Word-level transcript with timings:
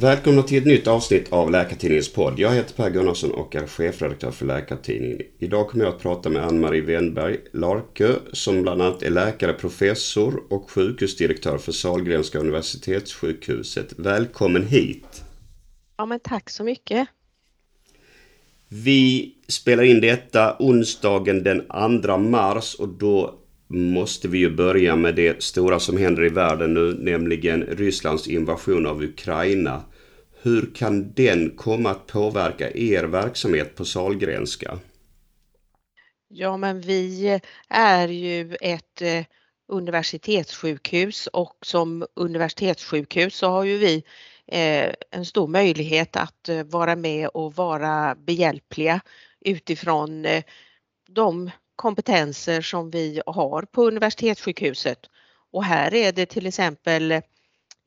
Välkomna 0.00 0.42
till 0.42 0.58
ett 0.58 0.64
nytt 0.64 0.86
avsnitt 0.86 1.32
av 1.32 1.50
Läkartidningens 1.50 2.12
podd. 2.12 2.38
Jag 2.38 2.50
heter 2.50 2.74
Per 2.74 2.90
Gunnarsson 2.90 3.30
och 3.30 3.56
är 3.56 3.66
chefredaktör 3.66 4.30
för 4.30 4.46
Läkartidningen. 4.46 5.20
Idag 5.38 5.68
kommer 5.68 5.84
jag 5.84 5.94
att 5.94 6.02
prata 6.02 6.28
med 6.28 6.44
Ann-Marie 6.44 6.82
Wenberg 6.82 7.36
Larkö 7.52 8.14
som 8.32 8.62
bland 8.62 8.82
annat 8.82 9.02
är 9.02 9.10
läkare, 9.10 9.52
professor 9.52 10.42
och 10.50 10.70
sjukhusdirektör 10.70 11.58
för 11.58 11.72
Sahlgrenska 11.72 12.38
Universitetssjukhuset. 12.38 13.94
Välkommen 13.96 14.66
hit! 14.66 15.24
Ja 15.96 16.06
men 16.06 16.20
tack 16.20 16.50
så 16.50 16.64
mycket! 16.64 17.08
Vi 18.68 19.34
spelar 19.48 19.82
in 19.82 20.00
detta 20.00 20.56
onsdagen 20.58 21.42
den 21.42 21.62
2 22.02 22.18
mars 22.18 22.74
och 22.74 22.88
då 22.88 23.34
måste 23.68 24.28
vi 24.28 24.38
ju 24.38 24.50
börja 24.50 24.96
med 24.96 25.14
det 25.14 25.42
stora 25.42 25.80
som 25.80 25.96
händer 25.96 26.24
i 26.24 26.28
världen 26.28 26.74
nu, 26.74 26.96
nämligen 26.98 27.62
Rysslands 27.62 28.28
invasion 28.28 28.86
av 28.86 29.02
Ukraina. 29.02 29.82
Hur 30.42 30.74
kan 30.74 31.12
den 31.12 31.56
komma 31.56 31.90
att 31.90 32.06
påverka 32.06 32.70
er 32.70 33.04
verksamhet 33.04 33.74
på 33.74 33.84
Salgrenska? 33.84 34.78
Ja, 36.28 36.56
men 36.56 36.80
vi 36.80 37.40
är 37.68 38.08
ju 38.08 38.56
ett 38.60 39.02
eh, 39.02 39.24
universitetssjukhus 39.68 41.26
och 41.26 41.56
som 41.62 42.06
universitetssjukhus 42.14 43.36
så 43.36 43.48
har 43.48 43.64
ju 43.64 43.78
vi 43.78 44.04
eh, 44.46 44.94
en 45.10 45.24
stor 45.24 45.48
möjlighet 45.48 46.16
att 46.16 46.48
eh, 46.48 46.64
vara 46.64 46.96
med 46.96 47.28
och 47.28 47.54
vara 47.54 48.14
behjälpliga 48.14 49.00
utifrån 49.40 50.26
de 51.08 51.50
kompetenser 51.78 52.60
som 52.60 52.90
vi 52.90 53.20
har 53.26 53.62
på 53.62 53.86
universitetssjukhuset. 53.86 54.98
Och 55.52 55.64
här 55.64 55.94
är 55.94 56.12
det 56.12 56.26
till 56.26 56.46
exempel 56.46 57.12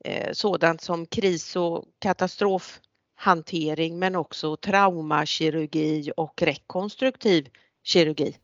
eh, 0.05 0.31
sådant 0.33 0.81
som 0.81 1.05
kris 1.05 1.55
och 1.55 1.85
katastrofhantering 1.99 3.99
men 3.99 4.15
också 4.15 4.57
traumakirurgi 4.57 6.11
och 6.17 6.41
rekonstruktiv 6.41 7.47
kirurgi. 7.83 8.37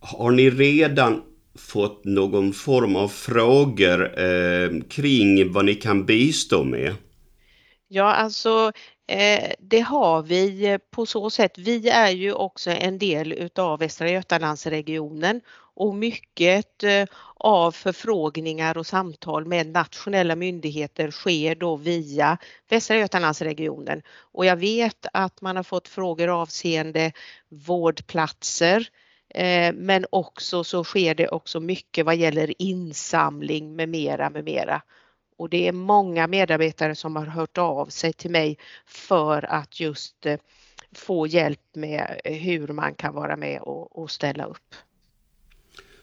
Har 0.00 0.30
ni 0.30 0.50
redan 0.50 1.22
fått 1.54 2.04
någon 2.04 2.52
form 2.52 2.96
av 2.96 3.08
frågor 3.08 4.20
eh, 4.20 4.70
kring 4.88 5.52
vad 5.52 5.64
ni 5.64 5.74
kan 5.74 6.06
bistå 6.06 6.64
med? 6.64 6.94
Ja, 7.94 8.12
alltså 8.12 8.72
Eh, 9.12 9.52
det 9.58 9.80
har 9.80 10.22
vi 10.22 10.66
eh, 10.66 10.78
på 10.78 11.06
så 11.06 11.30
sätt. 11.30 11.58
Vi 11.58 11.88
är 11.88 12.10
ju 12.10 12.32
också 12.32 12.70
en 12.70 12.98
del 12.98 13.32
utav 13.32 13.78
Västra 13.78 14.10
Götalandsregionen 14.10 15.40
och 15.74 15.94
mycket 15.94 16.82
eh, 16.82 17.04
av 17.36 17.72
förfrågningar 17.72 18.78
och 18.78 18.86
samtal 18.86 19.46
med 19.46 19.66
nationella 19.66 20.36
myndigheter 20.36 21.10
sker 21.10 21.54
då 21.54 21.76
via 21.76 22.38
Västra 22.68 22.96
Götalandsregionen. 22.96 24.02
Och 24.32 24.46
jag 24.46 24.56
vet 24.56 25.06
att 25.12 25.40
man 25.40 25.56
har 25.56 25.62
fått 25.62 25.88
frågor 25.88 26.28
avseende 26.28 27.12
vårdplatser 27.48 28.88
eh, 29.34 29.72
men 29.74 30.06
också 30.10 30.64
så 30.64 30.84
sker 30.84 31.14
det 31.14 31.28
också 31.28 31.60
mycket 31.60 32.06
vad 32.06 32.16
gäller 32.16 32.62
insamling 32.62 33.76
med 33.76 33.88
mera 33.88 34.30
med 34.30 34.44
mera. 34.44 34.82
Och 35.42 35.48
det 35.48 35.68
är 35.68 35.72
många 35.72 36.26
medarbetare 36.26 36.94
som 36.94 37.16
har 37.16 37.26
hört 37.26 37.58
av 37.58 37.86
sig 37.86 38.12
till 38.12 38.30
mig 38.30 38.58
för 38.86 39.44
att 39.44 39.80
just 39.80 40.26
eh, 40.26 40.38
få 40.94 41.26
hjälp 41.26 41.60
med 41.74 42.20
hur 42.24 42.68
man 42.68 42.94
kan 42.94 43.14
vara 43.14 43.36
med 43.36 43.60
och, 43.60 43.98
och 43.98 44.10
ställa 44.10 44.44
upp. 44.44 44.74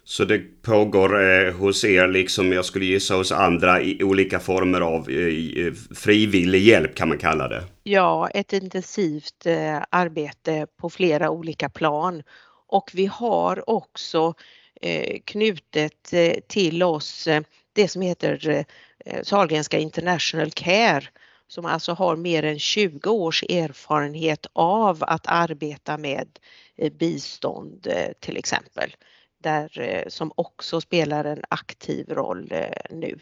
Så 0.03 0.25
det 0.25 0.61
pågår 0.61 1.23
eh, 1.23 1.53
hos 1.53 1.83
er, 1.83 2.07
liksom 2.07 2.53
jag 2.53 2.65
skulle 2.65 2.85
gissa 2.85 3.15
hos 3.15 3.31
andra, 3.31 3.81
i 3.81 4.03
olika 4.03 4.39
former 4.39 4.81
av 4.81 5.09
eh, 5.09 5.73
frivillig 5.95 6.61
hjälp 6.61 6.95
kan 6.95 7.09
man 7.09 7.17
kalla 7.17 7.47
det? 7.47 7.63
Ja, 7.83 8.29
ett 8.29 8.53
intensivt 8.53 9.45
eh, 9.45 9.83
arbete 9.89 10.67
på 10.77 10.89
flera 10.89 11.29
olika 11.29 11.69
plan. 11.69 12.23
Och 12.67 12.91
vi 12.93 13.05
har 13.05 13.69
också 13.69 14.33
eh, 14.81 15.19
knutet 15.25 16.13
eh, 16.13 16.33
till 16.47 16.83
oss 16.83 17.27
det 17.73 17.87
som 17.87 18.01
heter 18.01 18.49
Eh, 18.49 18.63
Eh, 19.05 19.23
Sahlgrenska 19.23 19.79
International 19.79 20.51
Care 20.51 21.03
som 21.47 21.65
alltså 21.65 21.93
har 21.93 22.15
mer 22.15 22.43
än 22.43 22.59
20 22.59 23.09
års 23.09 23.43
erfarenhet 23.43 24.45
av 24.53 25.03
att 25.03 25.27
arbeta 25.27 25.97
med 25.97 26.27
eh, 26.77 26.93
bistånd 26.93 27.87
eh, 27.89 28.13
till 28.19 28.37
exempel. 28.37 28.95
Där, 29.43 30.03
som 30.07 30.31
också 30.35 30.81
spelar 30.81 31.25
en 31.25 31.41
aktiv 31.49 32.09
roll 32.09 32.53
nu. 32.89 33.15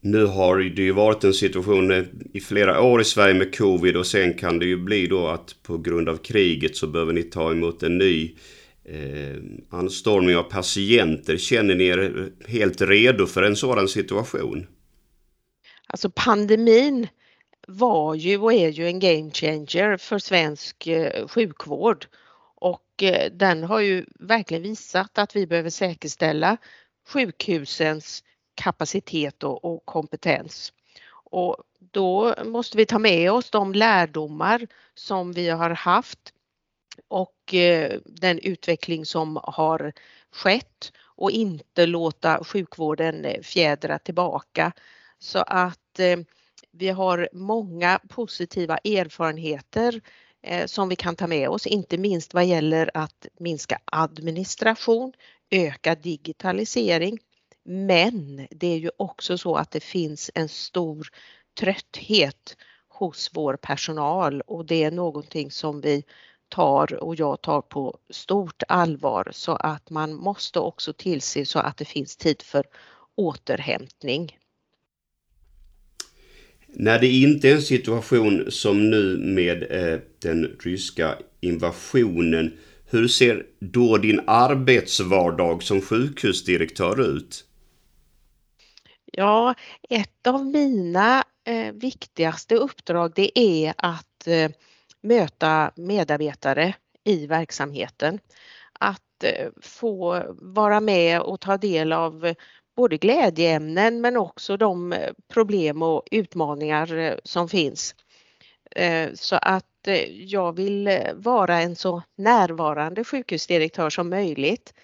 Nu 0.00 0.24
har 0.24 0.58
det 0.58 0.82
ju 0.82 0.92
varit 0.92 1.24
en 1.24 1.34
situation 1.34 2.06
i 2.32 2.40
flera 2.40 2.82
år 2.82 3.00
i 3.00 3.04
Sverige 3.04 3.34
med 3.34 3.56
covid 3.56 3.96
och 3.96 4.06
sen 4.06 4.34
kan 4.34 4.58
det 4.58 4.66
ju 4.66 4.76
bli 4.76 5.06
då 5.06 5.28
att 5.28 5.54
på 5.62 5.78
grund 5.78 6.08
av 6.08 6.16
kriget 6.16 6.76
så 6.76 6.86
behöver 6.86 7.12
ni 7.12 7.22
ta 7.22 7.50
emot 7.50 7.82
en 7.82 7.98
ny 7.98 8.24
eh, 8.24 8.30
Eh, 8.84 9.36
anstormning 9.70 10.36
av 10.36 10.42
patienter. 10.42 11.36
Känner 11.36 11.74
ni 11.74 11.84
er 11.84 12.32
helt 12.48 12.80
redo 12.80 13.26
för 13.26 13.42
en 13.42 13.56
sådan 13.56 13.88
situation? 13.88 14.66
Alltså 15.86 16.10
pandemin 16.10 17.08
var 17.68 18.14
ju 18.14 18.38
och 18.38 18.52
är 18.52 18.68
ju 18.68 18.86
en 18.86 18.98
game 19.00 19.30
changer 19.30 19.96
för 19.96 20.18
svensk 20.18 20.86
eh, 20.86 21.28
sjukvård 21.28 22.06
och 22.54 23.02
eh, 23.02 23.32
den 23.32 23.64
har 23.64 23.80
ju 23.80 24.06
verkligen 24.18 24.62
visat 24.62 25.18
att 25.18 25.36
vi 25.36 25.46
behöver 25.46 25.70
säkerställa 25.70 26.56
sjukhusens 27.08 28.24
kapacitet 28.54 29.42
och, 29.42 29.64
och 29.64 29.86
kompetens. 29.86 30.72
Och 31.24 31.56
då 31.92 32.34
måste 32.44 32.76
vi 32.76 32.86
ta 32.86 32.98
med 32.98 33.32
oss 33.32 33.50
de 33.50 33.72
lärdomar 33.72 34.66
som 34.94 35.32
vi 35.32 35.48
har 35.48 35.70
haft 35.70 36.32
och 37.08 37.39
och 37.50 37.54
eh, 37.54 38.00
den 38.04 38.38
utveckling 38.38 39.06
som 39.06 39.40
har 39.44 39.92
skett 40.32 40.92
och 41.02 41.30
inte 41.30 41.86
låta 41.86 42.44
sjukvården 42.44 43.24
eh, 43.24 43.42
fjädra 43.42 43.98
tillbaka. 43.98 44.72
Så 45.18 45.38
att 45.38 45.98
eh, 45.98 46.18
vi 46.70 46.88
har 46.88 47.28
många 47.32 48.00
positiva 48.08 48.78
erfarenheter 48.78 50.00
som 50.66 50.88
vi 50.88 50.96
kan 50.96 51.16
ta 51.16 51.26
med 51.26 51.48
oss, 51.48 51.66
inte 51.66 51.98
minst 51.98 52.34
vad 52.34 52.46
gäller 52.46 52.90
att 52.94 53.26
minska 53.38 53.78
administration, 53.84 55.12
öka 55.50 55.94
digitalisering. 55.94 57.18
Men 57.64 58.46
det 58.50 58.66
är 58.66 58.76
ju 58.78 58.90
också 58.96 59.38
så 59.38 59.56
att 59.56 59.70
det 59.70 59.80
finns 59.80 60.30
en 60.34 60.48
stor 60.48 61.08
trötthet 61.60 62.56
hos 62.88 63.30
vår 63.32 63.56
personal 63.56 64.40
och 64.40 64.66
det 64.66 64.84
är 64.84 64.90
någonting 64.90 65.50
som 65.50 65.80
vi 65.80 66.04
tar 66.50 67.04
och 67.04 67.14
jag 67.18 67.42
tar 67.42 67.60
på 67.60 67.98
stort 68.10 68.62
allvar 68.68 69.28
så 69.32 69.52
att 69.52 69.90
man 69.90 70.14
måste 70.14 70.58
också 70.58 70.92
tillse 70.92 71.46
så 71.46 71.58
att 71.58 71.76
det 71.76 71.84
finns 71.84 72.16
tid 72.16 72.42
för 72.42 72.64
återhämtning. 73.14 74.36
När 76.66 76.98
det 76.98 77.08
inte 77.08 77.48
är 77.48 77.54
en 77.54 77.62
situation 77.62 78.46
som 78.50 78.90
nu 78.90 79.18
med 79.18 79.62
eh, 79.62 80.00
den 80.22 80.56
ryska 80.64 81.18
invasionen, 81.40 82.52
hur 82.90 83.08
ser 83.08 83.46
då 83.58 83.98
din 83.98 84.20
arbetsvardag 84.26 85.62
som 85.62 85.80
sjukhusdirektör 85.80 87.16
ut? 87.16 87.44
Ja, 89.12 89.54
ett 89.88 90.26
av 90.26 90.46
mina 90.46 91.24
eh, 91.46 91.72
viktigaste 91.72 92.54
uppdrag 92.54 93.12
det 93.14 93.38
är 93.38 93.74
att 93.76 94.26
eh, 94.26 94.50
möta 95.02 95.72
medarbetare 95.74 96.74
i 97.04 97.26
verksamheten. 97.26 98.18
Att 98.72 99.24
eh, 99.24 99.48
få 99.62 100.24
vara 100.38 100.80
med 100.80 101.20
och 101.20 101.40
ta 101.40 101.56
del 101.56 101.92
av 101.92 102.26
eh, 102.26 102.34
både 102.76 102.96
glädjeämnen 102.96 104.00
men 104.00 104.16
också 104.16 104.56
de 104.56 104.92
eh, 104.92 105.12
problem 105.28 105.82
och 105.82 106.02
utmaningar 106.10 107.20
som 107.24 107.48
finns. 107.48 107.94
Så 109.14 109.36
att 109.36 109.88
jag 110.10 110.56
vill 110.56 110.98
vara 111.14 111.60
en 111.60 111.76
så 111.76 112.02
närvarande 112.16 113.04
sjukhusdirektör 113.04 113.90
som 113.90 114.10
möjligt. 114.10 114.74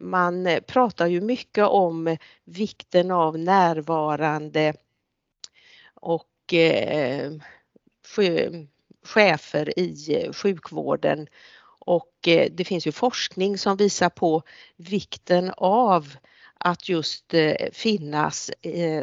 Man 0.00 0.48
pratar 0.66 1.06
ju 1.06 1.20
mycket 1.20 1.66
om 1.66 2.16
vikten 2.44 3.10
av 3.10 3.38
närvarande 3.38 4.74
och 5.94 6.54
chefer 9.06 9.78
i 9.78 10.14
eh, 10.14 10.32
sjukvården 10.32 11.28
och 11.78 12.28
eh, 12.28 12.50
det 12.52 12.64
finns 12.64 12.86
ju 12.86 12.92
forskning 12.92 13.58
som 13.58 13.76
visar 13.76 14.08
på 14.08 14.42
vikten 14.76 15.52
av 15.56 16.12
att 16.58 16.88
just 16.88 17.34
eh, 17.34 17.54
finnas 17.72 18.50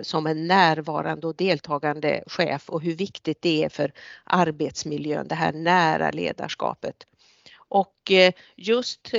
som 0.02 0.28
en 0.28 0.48
närvarande 0.48 1.28
och 1.28 1.36
deltagande 1.36 2.24
chef 2.28 2.70
och 2.70 2.82
hur 2.82 2.96
viktigt 2.96 3.42
det 3.42 3.64
är 3.64 3.70
för 3.70 3.92
arbetsmiljön, 4.24 5.28
det 5.28 5.36
här 5.36 5.54
nära 5.54 6.12
ledarskapet. 6.12 6.96
Och 7.56 8.12
just 8.56 9.14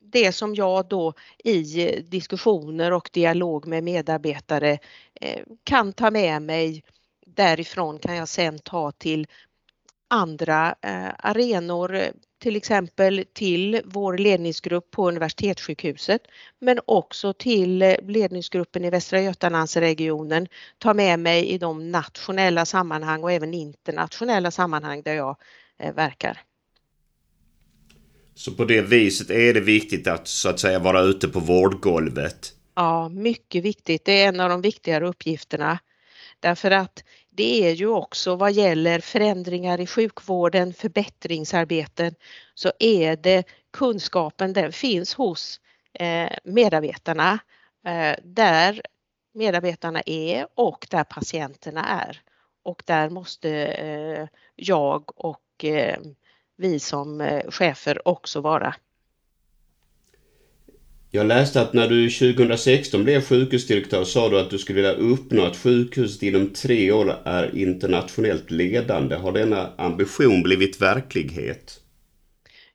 det 0.00 0.32
som 0.32 0.54
jag 0.54 0.88
då 0.88 1.14
i 1.44 1.62
diskussioner 2.00 2.92
och 2.92 3.10
dialog 3.12 3.66
med 3.66 3.84
medarbetare 3.84 4.78
kan 5.64 5.92
ta 5.92 6.10
med 6.10 6.42
mig 6.42 6.82
därifrån 7.26 7.98
kan 7.98 8.16
jag 8.16 8.28
sen 8.28 8.58
ta 8.58 8.92
till 8.92 9.26
andra 10.10 10.74
arenor, 11.18 12.00
till 12.42 12.56
exempel 12.56 13.24
till 13.32 13.80
vår 13.84 14.18
ledningsgrupp 14.18 14.90
på 14.90 15.08
Universitetssjukhuset 15.08 16.20
men 16.58 16.80
också 16.86 17.32
till 17.32 17.78
ledningsgruppen 18.02 18.84
i 18.84 18.90
Västra 18.90 19.20
Götalandsregionen, 19.20 20.46
ta 20.78 20.94
med 20.94 21.18
mig 21.18 21.46
i 21.46 21.58
de 21.58 21.90
nationella 21.90 22.66
sammanhang 22.66 23.22
och 23.22 23.32
även 23.32 23.54
internationella 23.54 24.50
sammanhang 24.50 25.02
där 25.02 25.14
jag 25.14 25.36
verkar. 25.94 26.40
Så 28.34 28.52
på 28.52 28.64
det 28.64 28.80
viset 28.80 29.30
är 29.30 29.54
det 29.54 29.60
viktigt 29.60 30.06
att 30.06 30.28
så 30.28 30.48
att 30.48 30.60
säga 30.60 30.78
vara 30.78 31.00
ute 31.00 31.28
på 31.28 31.40
vårdgolvet? 31.40 32.52
Ja, 32.74 33.08
mycket 33.08 33.64
viktigt. 33.64 34.04
Det 34.04 34.22
är 34.22 34.28
en 34.28 34.40
av 34.40 34.50
de 34.50 34.62
viktigare 34.62 35.08
uppgifterna. 35.08 35.78
Därför 36.40 36.70
att 36.70 37.04
det 37.40 37.68
är 37.68 37.72
ju 37.72 37.86
också 37.86 38.36
vad 38.36 38.52
gäller 38.52 39.00
förändringar 39.00 39.80
i 39.80 39.86
sjukvården, 39.86 40.74
förbättringsarbeten, 40.74 42.14
så 42.54 42.72
är 42.78 43.16
det 43.16 43.44
kunskapen 43.70 44.52
den 44.52 44.72
finns 44.72 45.14
hos 45.14 45.60
eh, 45.92 46.30
medarbetarna 46.44 47.38
eh, 47.86 48.16
där 48.24 48.82
medarbetarna 49.34 50.02
är 50.06 50.46
och 50.54 50.86
där 50.90 51.04
patienterna 51.04 51.84
är. 51.84 52.22
Och 52.62 52.82
där 52.86 53.10
måste 53.10 53.50
eh, 53.66 54.28
jag 54.56 55.24
och 55.24 55.64
vi 56.56 56.80
som 56.80 57.40
chefer 57.48 58.08
också 58.08 58.40
vara. 58.40 58.74
Jag 61.12 61.26
läste 61.26 61.60
att 61.60 61.72
när 61.72 61.88
du 61.88 62.10
2016 62.10 63.04
blev 63.04 63.20
sjukhusdirektör 63.20 64.04
sa 64.04 64.28
du 64.28 64.40
att 64.40 64.50
du 64.50 64.58
skulle 64.58 64.76
vilja 64.76 64.92
uppnå 64.92 65.44
att 65.44 65.56
sjukhuset 65.56 66.22
inom 66.22 66.52
tre 66.52 66.92
år 66.92 67.16
är 67.24 67.58
internationellt 67.58 68.50
ledande. 68.50 69.16
Har 69.16 69.32
denna 69.32 69.70
ambition 69.78 70.42
blivit 70.42 70.82
verklighet? 70.82 71.80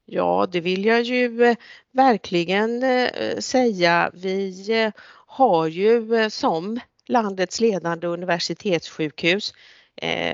Ja, 0.06 0.48
det 0.52 0.60
vill 0.62 0.86
jag 0.86 1.02
ju 1.02 1.44
eh, 1.44 1.56
verkligen 1.92 2.84
eh, 2.84 3.38
säga. 3.40 4.12
Vi 4.14 4.66
eh, 4.84 4.92
har 5.28 5.68
ju 5.68 6.30
som 6.30 6.80
landets 7.08 7.62
ledande 7.62 8.08
universitetssjukhus 8.08 9.54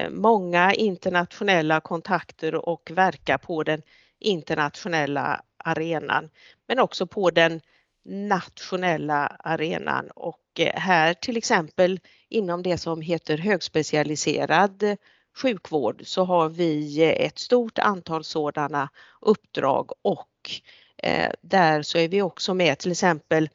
många 0.09 0.74
internationella 0.74 1.80
kontakter 1.80 2.56
och 2.56 2.92
verkar 2.94 3.38
på 3.38 3.63
den 3.63 3.81
internationella 4.19 5.42
arenan 5.57 6.30
men 6.68 6.80
också 6.80 7.07
på 7.07 7.30
den 7.30 7.62
nationella 8.06 9.27
arenan. 9.27 10.09
Och 10.15 10.39
eh, 10.59 10.80
här 10.80 11.13
till 11.13 11.38
exempel 11.38 12.00
inom 12.30 12.63
det 12.63 12.77
som 12.77 13.01
heter 13.01 13.38
högspecialiserad 13.38 14.98
sjukvård 15.36 16.01
så 16.06 16.24
har 16.24 16.50
vi 16.50 17.03
eh, 17.03 17.25
ett 17.25 17.39
stort 17.39 17.80
antal 17.80 18.24
sådana 18.24 18.89
uppdrag. 19.21 19.92
Och 20.01 20.51
eh, 20.98 21.31
där 21.42 21.81
så 21.81 21.98
är 21.98 22.07
vi 22.07 22.21
också 22.21 22.53
med. 22.53 22.77
Till 22.77 22.92
exempel 22.92 23.50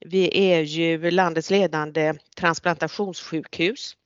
vi 0.00 0.52
är 0.52 0.60
ju 0.60 1.10
landets 1.10 1.50
ledande 1.50 2.14
transplantationssjukhus 2.36 3.96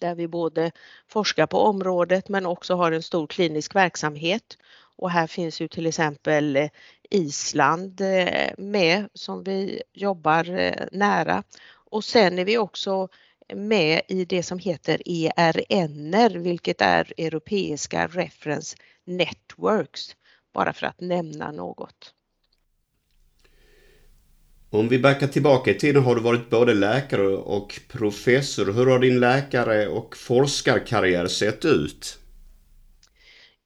där 0.00 0.14
vi 0.14 0.28
både 0.28 0.72
forskar 1.08 1.46
på 1.46 1.58
området 1.58 2.28
men 2.28 2.46
också 2.46 2.74
har 2.74 2.92
en 2.92 3.02
stor 3.02 3.26
klinisk 3.26 3.74
verksamhet. 3.74 4.58
Och 4.96 5.10
här 5.10 5.26
finns 5.26 5.60
ju 5.60 5.68
till 5.68 5.86
exempel 5.86 6.68
Island 7.10 8.00
eh, 8.00 8.50
med 8.58 9.08
som 9.14 9.42
vi 9.44 9.82
jobbar 9.92 10.58
eh, 10.58 10.86
nära. 10.92 11.42
Och 11.90 12.04
sen 12.04 12.38
är 12.38 12.44
vi 12.44 12.58
också 12.58 13.08
med 13.54 14.02
i 14.08 14.24
det 14.24 14.42
som 14.42 14.58
heter 14.58 15.02
ERN, 15.04 16.42
vilket 16.42 16.80
är 16.80 17.12
Europeiska 17.16 18.06
Reference 18.06 18.76
Networks, 19.04 20.16
bara 20.54 20.72
för 20.72 20.86
att 20.86 21.00
nämna 21.00 21.52
något. 21.52 22.14
Om 24.70 24.88
vi 24.88 24.98
backar 24.98 25.26
tillbaka 25.26 25.70
i 25.70 25.74
tiden 25.74 26.02
har 26.02 26.14
du 26.14 26.20
varit 26.20 26.50
både 26.50 26.74
läkare 26.74 27.26
och 27.26 27.80
professor. 27.88 28.72
Hur 28.72 28.86
har 28.86 28.98
din 28.98 29.20
läkare 29.20 29.88
och 29.88 30.16
forskarkarriär 30.16 31.26
sett 31.26 31.64
ut? 31.64 32.18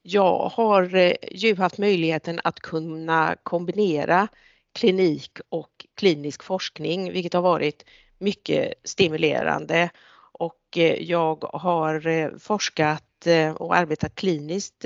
Jag 0.02 0.49
har 0.49 0.94
eh, 0.94 1.12
ju 1.31 1.56
haft 1.56 1.78
möjligheten 1.78 2.40
att 2.44 2.60
kunna 2.60 3.37
kombinera 3.43 4.28
klinik 4.72 5.38
och 5.49 5.87
klinisk 5.94 6.43
forskning, 6.43 7.12
vilket 7.12 7.32
har 7.32 7.43
varit 7.43 7.84
mycket 8.19 8.75
stimulerande. 8.84 9.90
Och 10.32 10.76
eh, 10.76 11.02
jag 11.02 11.44
har 11.44 12.06
eh, 12.06 12.31
forskat 12.38 13.04
och 13.56 13.76
arbetat 13.76 14.14
kliniskt 14.14 14.84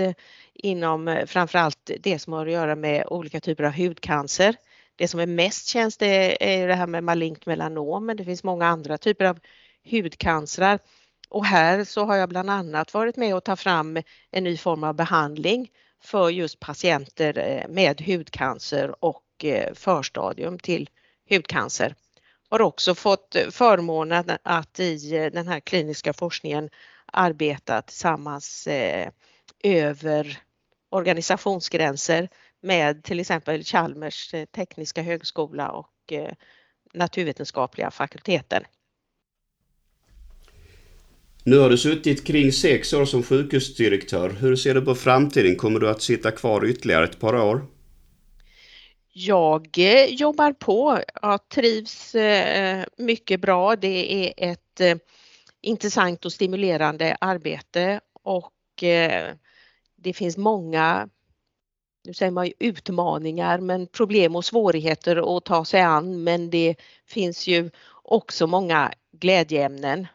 inom 0.55 1.25
framförallt 1.27 1.91
det 2.01 2.19
som 2.19 2.33
har 2.33 2.47
att 2.47 2.53
göra 2.53 2.77
med 2.77 3.07
olika 3.07 3.41
typer 3.41 3.65
av 3.65 3.73
hudcancer. 3.73 4.57
Det 4.97 5.09
som 5.09 5.21
är 5.21 5.27
mest 5.27 5.69
känt 5.69 6.03
är 6.03 6.69
det 6.69 6.75
här 6.75 6.87
med 6.87 7.05
malignt 7.05 7.47
melanom, 7.47 8.07
men 8.07 8.17
det 8.17 8.25
finns 8.25 8.45
många 8.45 8.67
andra 8.67 8.99
typer 8.99 9.25
av 9.25 9.39
hudcancrar 9.91 10.79
och 11.29 11.45
här 11.45 11.85
så 11.85 12.05
har 12.05 12.17
jag 12.17 12.29
bland 12.29 12.51
annat 12.51 12.95
varit 12.95 13.17
med 13.17 13.35
och 13.35 13.45
ta 13.45 13.57
fram 13.57 14.03
en 14.31 14.45
ny 14.45 14.57
form 14.57 14.85
av 14.85 14.95
behandling 14.95 15.71
för 16.03 16.31
just 16.31 16.61
patienter 16.61 17.39
eh, 17.39 17.69
med 17.69 18.01
hudcancer 18.01 19.05
och 19.05 19.45
eh, 19.45 19.75
förstadium 19.75 20.59
till 20.59 20.91
hudcancer. 21.31 21.95
Har 22.49 22.63
också 22.63 22.95
fått 22.95 23.37
eh, 23.37 23.51
förmånen 23.51 24.25
att 24.43 24.81
i 24.81 25.31
den 25.33 25.49
här 25.49 25.61
kliniska 25.61 26.13
forskningen 26.13 26.71
arbeta 27.13 27.83
tillsammans 27.83 28.69
över 29.63 30.39
organisationsgränser 30.91 32.29
med 32.63 33.05
till 33.05 33.21
exempel 33.21 33.65
Chalmers 33.65 34.35
tekniska 34.55 35.03
högskola 35.03 35.71
och 35.71 36.13
naturvetenskapliga 36.95 37.91
fakulteten. 37.91 38.65
Nu 41.49 41.59
har 41.59 41.71
du 41.71 41.79
suttit 41.79 42.27
kring 42.27 42.53
sex 42.53 42.93
år 42.93 43.05
som 43.05 43.23
sjukhusdirektör. 43.23 44.31
Hur 44.31 44.57
ser 44.57 44.75
du 44.75 44.83
på 44.83 44.95
framtiden? 44.95 45.57
Kommer 45.57 45.81
du 45.81 45.91
att 45.91 46.03
sitta 46.03 46.31
kvar 46.31 46.65
ytterligare 46.65 47.05
ett 47.05 47.21
par 47.21 47.37
år? 47.37 47.67
Jag 49.13 49.79
eh, 49.79 50.05
jobbar 50.05 50.53
på. 50.53 51.01
Jag 51.23 51.49
trivs 51.49 52.15
eh, 52.15 52.85
mycket 52.99 53.41
bra. 53.41 53.77
Det 53.77 54.27
är 54.27 54.51
ett 54.51 54.81
eh, 54.81 54.97
intressant 55.61 56.25
och 56.25 56.33
stimulerande 56.33 57.17
arbete 57.21 58.01
och 58.23 58.53
det 59.97 60.13
finns 60.13 60.37
många 60.37 61.09
nu 62.05 62.15
säger 62.15 62.33
man 62.33 62.47
ju 62.47 62.53
utmaningar 62.59 63.59
men 63.59 63.87
problem 63.87 64.37
och 64.37 64.45
svårigheter 64.45 65.37
att 65.37 65.45
ta 65.45 65.65
sig 65.65 65.81
an 65.81 66.25
men 66.25 66.51
det 66.51 66.75
finns 67.07 67.47
ju 67.47 67.71
också 68.03 68.47
många 68.47 68.93
glädjeämnen 69.13 70.07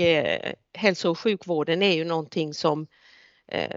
eh, 0.00 0.52
hälso 0.74 1.10
och 1.10 1.18
sjukvården 1.18 1.82
är 1.82 1.92
ju 1.92 2.04
någonting 2.04 2.54
som 2.54 2.86
eh, 3.48 3.76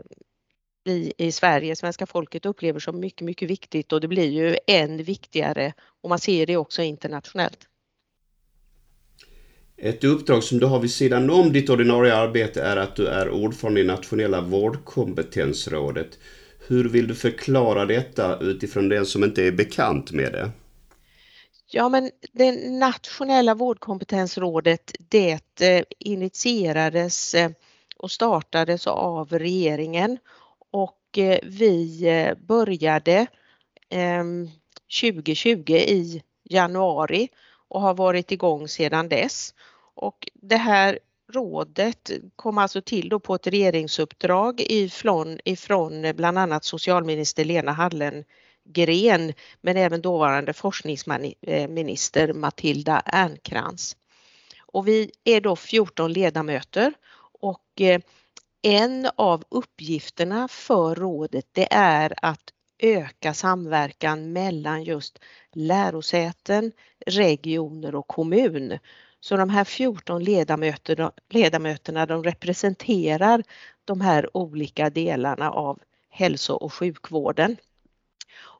vi 0.83 1.13
i 1.17 1.31
Sverige, 1.31 1.75
svenska 1.75 2.05
folket 2.05 2.45
upplever 2.45 2.79
som 2.79 2.99
mycket, 2.99 3.25
mycket 3.25 3.49
viktigt 3.49 3.91
och 3.93 4.01
det 4.01 4.07
blir 4.07 4.29
ju 4.29 4.57
än 4.67 5.03
viktigare 5.03 5.73
och 6.01 6.09
man 6.09 6.19
ser 6.19 6.45
det 6.45 6.57
också 6.57 6.81
internationellt. 6.81 7.67
Ett 9.77 10.03
uppdrag 10.03 10.43
som 10.43 10.59
du 10.59 10.65
har 10.65 10.79
vid 10.79 10.91
sidan 10.91 11.29
om 11.29 11.53
ditt 11.53 11.69
ordinarie 11.69 12.15
arbete 12.15 12.61
är 12.61 12.77
att 12.77 12.95
du 12.95 13.07
är 13.07 13.29
ordförande 13.29 13.81
i 13.81 13.83
nationella 13.83 14.41
vårdkompetensrådet. 14.41 16.19
Hur 16.67 16.89
vill 16.89 17.07
du 17.07 17.15
förklara 17.15 17.85
detta 17.85 18.39
utifrån 18.39 18.89
den 18.89 19.05
som 19.05 19.23
inte 19.23 19.43
är 19.43 19.51
bekant 19.51 20.11
med 20.11 20.31
det? 20.31 20.51
Ja 21.71 21.89
men 21.89 22.11
det 22.31 22.51
nationella 22.69 23.55
vårdkompetensrådet 23.55 24.95
det 24.97 25.61
eh, 25.61 25.83
initierades 25.99 27.33
eh, 27.33 27.51
och 27.97 28.11
startades 28.11 28.87
av 28.87 29.29
regeringen 29.29 30.17
och 30.71 31.17
eh, 31.17 31.39
vi 31.43 32.35
började 32.47 33.27
ehm, 33.89 34.49
2020 35.01 35.71
i 35.71 36.23
januari 36.43 37.29
och 37.67 37.81
har 37.81 37.93
varit 37.93 38.31
igång 38.31 38.67
sedan 38.67 39.09
dess. 39.09 39.53
Och 39.95 40.29
det 40.33 40.57
här 40.57 40.99
rådet 41.31 42.11
kom 42.35 42.57
alltså 42.57 42.81
till 42.81 43.09
då 43.09 43.19
på 43.19 43.35
ett 43.35 43.47
regeringsuppdrag 43.47 44.61
ifrån, 44.61 45.39
ifrån 45.45 46.13
bland 46.15 46.37
annat 46.37 46.63
socialminister 46.63 47.45
Lena 47.45 47.71
Hallen 47.71 48.23
Gren 48.73 49.33
men 49.61 49.77
även 49.77 50.01
dåvarande 50.01 50.53
forskningsminister 50.53 52.29
eh, 52.29 52.35
Matilda 52.35 53.01
Ernkrans. 53.05 53.97
Och 54.61 54.87
vi 54.87 55.11
är 55.23 55.41
då 55.41 55.55
14 55.55 56.13
ledamöter 56.13 56.93
och 57.41 57.81
eh, 57.81 58.01
en 58.61 59.09
av 59.15 59.43
uppgifterna 59.49 60.47
för 60.47 60.95
rådet 60.95 61.45
det 61.51 61.73
är 61.73 62.13
att 62.21 62.53
öka 62.79 63.33
samverkan 63.33 64.33
mellan 64.33 64.83
just 64.83 65.19
lärosäten, 65.53 66.71
regioner 67.05 67.95
och 67.95 68.07
kommun. 68.07 68.79
Så 69.19 69.37
de 69.37 69.49
här 69.49 69.63
14 69.63 70.23
ledamöterna, 70.23 71.11
ledamöterna 71.29 72.05
de 72.05 72.23
representerar 72.23 73.43
de 73.85 74.01
här 74.01 74.37
olika 74.37 74.89
delarna 74.89 75.51
av 75.51 75.79
hälso 76.09 76.53
och 76.53 76.73
sjukvården. 76.73 77.57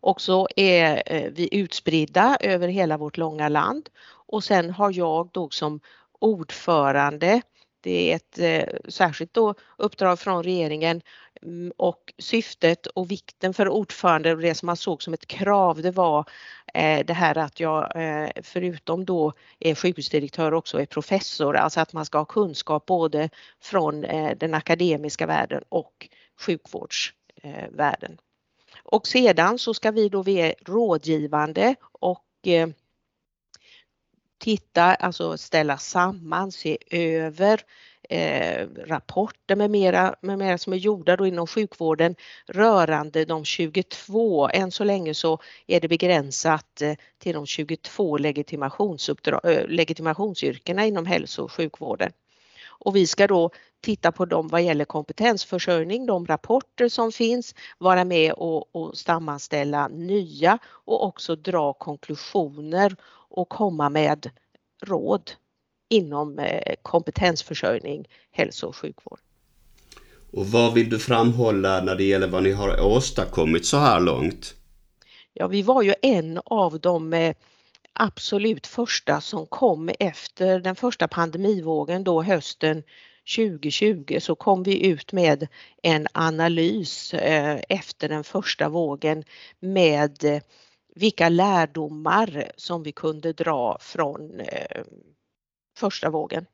Och 0.01 0.21
så 0.21 0.47
är 0.55 1.03
eh, 1.05 1.31
vi 1.31 1.49
utspridda 1.51 2.37
över 2.39 2.67
hela 2.67 2.97
vårt 2.97 3.17
långa 3.17 3.49
land 3.49 3.89
och 4.27 4.43
sen 4.43 4.69
har 4.69 4.91
jag 4.97 5.29
då 5.33 5.49
som 5.49 5.79
ordförande 6.19 7.41
det 7.81 8.11
är 8.11 8.15
ett 8.15 8.39
eh, 8.39 8.75
särskilt 8.89 9.33
då 9.33 9.55
uppdrag 9.77 10.19
från 10.19 10.43
regeringen 10.43 11.01
mm, 11.41 11.71
och 11.77 12.13
syftet 12.17 12.87
och 12.87 13.11
vikten 13.11 13.53
för 13.53 13.69
ordförande 13.69 14.31
och 14.31 14.41
det 14.41 14.55
som 14.55 14.65
man 14.65 14.77
såg 14.77 15.03
som 15.03 15.13
ett 15.13 15.27
krav 15.27 15.81
det 15.81 15.91
var 15.91 16.25
eh, 16.73 17.05
det 17.05 17.13
här 17.13 17.37
att 17.37 17.59
jag 17.59 17.91
förutom 18.43 19.05
då 19.05 19.33
är 19.59 19.75
sjukhusdirektör 19.75 20.53
också 20.53 20.81
är 20.81 20.85
professor, 20.85 21.55
alltså 21.55 21.79
att 21.79 21.93
man 21.93 22.05
ska 22.05 22.17
ha 22.17 22.25
kunskap 22.25 22.85
både 22.85 23.29
från 23.61 24.01
den 24.37 24.53
akademiska 24.53 25.25
världen 25.25 25.63
och 25.69 26.09
sjukvårdsvärlden. 26.39 28.17
Och 28.91 29.07
sedan 29.07 29.59
så 29.59 29.73
ska 29.73 29.91
vi 29.91 30.09
då 30.09 30.23
vara 30.23 30.53
rådgivande 30.65 31.75
och 31.91 32.25
eh, 32.47 32.69
titta, 34.37 34.83
alltså 34.83 35.37
ställa 35.37 35.77
samman, 35.77 36.51
se 36.51 36.77
över 36.91 37.61
eh, 38.09 38.67
rapporter 38.85 39.55
med 39.55 39.71
mera, 39.71 40.15
med 40.21 40.37
mera 40.37 40.57
som 40.57 40.73
är 40.73 40.77
gjorda 40.77 41.17
då 41.17 41.27
inom 41.27 41.47
sjukvården 41.47 42.15
rörande 42.47 43.25
de 43.25 43.45
22. 43.45 44.49
Än 44.53 44.71
så 44.71 44.83
länge 44.83 45.13
så 45.13 45.39
är 45.67 45.79
det 45.79 45.87
begränsat 45.87 46.81
eh, 46.81 46.93
till 47.17 47.33
de 47.33 47.45
22 47.45 48.17
eh, 48.17 48.21
legitimationsyrkena 49.67 50.85
inom 50.85 51.05
hälso 51.05 51.43
och 51.43 51.51
sjukvården. 51.51 52.11
Och 52.67 52.95
vi 52.95 53.07
ska 53.07 53.27
då 53.27 53.51
titta 53.81 54.11
på 54.11 54.25
dem 54.25 54.47
vad 54.47 54.63
gäller 54.63 54.85
kompetensförsörjning, 54.85 56.05
de 56.05 56.25
rapporter 56.25 56.89
som 56.89 57.11
finns, 57.11 57.55
vara 57.77 58.03
med 58.03 58.33
och, 58.33 58.75
och 58.75 58.97
sammanställa 58.97 59.87
nya 59.87 60.59
och 60.65 61.05
också 61.05 61.35
dra 61.35 61.73
konklusioner 61.73 62.95
och 63.29 63.49
komma 63.49 63.89
med 63.89 64.29
råd 64.81 65.31
inom 65.89 66.39
eh, 66.39 66.75
kompetensförsörjning, 66.81 68.07
hälso 68.31 68.67
och 68.67 68.75
sjukvård. 68.75 69.19
Och 70.31 70.47
vad 70.47 70.73
vill 70.73 70.89
du 70.89 70.99
framhålla 70.99 71.81
när 71.81 71.95
det 71.95 72.03
gäller 72.03 72.27
vad 72.27 72.43
ni 72.43 72.51
har 72.51 72.81
åstadkommit 72.81 73.65
så 73.65 73.77
här 73.77 73.99
långt? 73.99 74.55
Ja, 75.33 75.47
vi 75.47 75.61
var 75.61 75.81
ju 75.81 75.93
en 76.01 76.41
av 76.45 76.79
de 76.79 77.13
eh, 77.13 77.35
absolut 77.93 78.67
första 78.67 79.21
som 79.21 79.45
kom 79.45 79.89
efter 79.99 80.59
den 80.59 80.75
första 80.75 81.07
pandemivågen 81.07 82.03
då 82.03 82.23
hösten 82.23 82.83
2020 83.35 84.19
så 84.19 84.35
kom 84.35 84.63
vi 84.63 84.87
ut 84.87 85.11
med 85.11 85.47
en 85.83 86.07
analys 86.13 87.13
eh, 87.13 87.61
efter 87.69 88.09
den 88.09 88.23
första 88.23 88.69
vågen 88.69 89.23
med 89.59 90.23
eh, 90.23 90.41
vilka 90.95 91.29
lärdomar 91.29 92.51
som 92.55 92.83
vi 92.83 92.91
kunde 92.91 93.33
dra 93.33 93.77
från 93.81 94.39
eh, 94.39 94.83
första 95.77 96.09
vågen. 96.09 96.45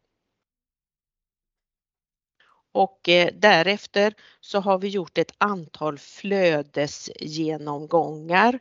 Och 2.72 3.00
därefter 3.34 4.14
så 4.42 4.60
har 4.60 4.78
vi 4.78 4.88
gjort 4.88 5.18
ett 5.18 5.34
antal 5.38 5.98
flödesgenomgångar 5.98 8.60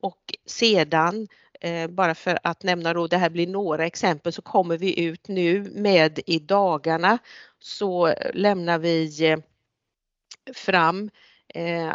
och 0.00 0.34
sedan 0.46 1.28
Eh, 1.60 1.88
bara 1.90 2.14
för 2.14 2.38
att 2.42 2.62
nämna 2.62 2.94
då, 2.94 3.06
det 3.06 3.16
här 3.16 3.30
blir 3.30 3.46
några 3.46 3.86
exempel, 3.86 4.32
så 4.32 4.42
kommer 4.42 4.78
vi 4.78 5.00
ut 5.00 5.28
nu 5.28 5.70
med 5.74 6.20
i 6.26 6.38
dagarna 6.38 7.18
så 7.58 8.14
lämnar 8.34 8.78
vi 8.78 9.28
eh, 9.30 9.38
fram 10.54 11.10
eh, 11.54 11.92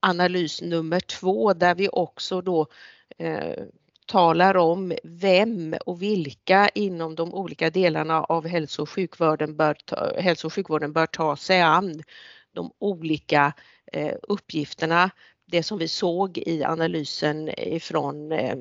analys 0.00 0.62
nummer 0.62 1.00
två 1.00 1.52
där 1.54 1.74
vi 1.74 1.88
också 1.92 2.40
då 2.40 2.66
eh, 3.18 3.64
talar 4.06 4.56
om 4.56 4.92
vem 5.04 5.76
och 5.86 6.02
vilka 6.02 6.68
inom 6.74 7.14
de 7.14 7.34
olika 7.34 7.70
delarna 7.70 8.24
av 8.24 8.46
hälso 8.46 8.82
och 8.82 8.90
sjukvården 8.90 9.56
bör 9.56 9.74
ta, 9.74 10.20
hälso 10.20 10.46
och 10.46 10.52
sjukvården 10.52 10.92
bör 10.92 11.06
ta 11.06 11.36
sig 11.36 11.60
an 11.60 12.02
de 12.52 12.72
olika 12.78 13.52
eh, 13.92 14.14
uppgifterna. 14.22 15.10
Det 15.46 15.62
som 15.62 15.78
vi 15.78 15.88
såg 15.88 16.38
i 16.38 16.64
analysen 16.64 17.48
ifrån 17.58 18.32
eh, 18.32 18.56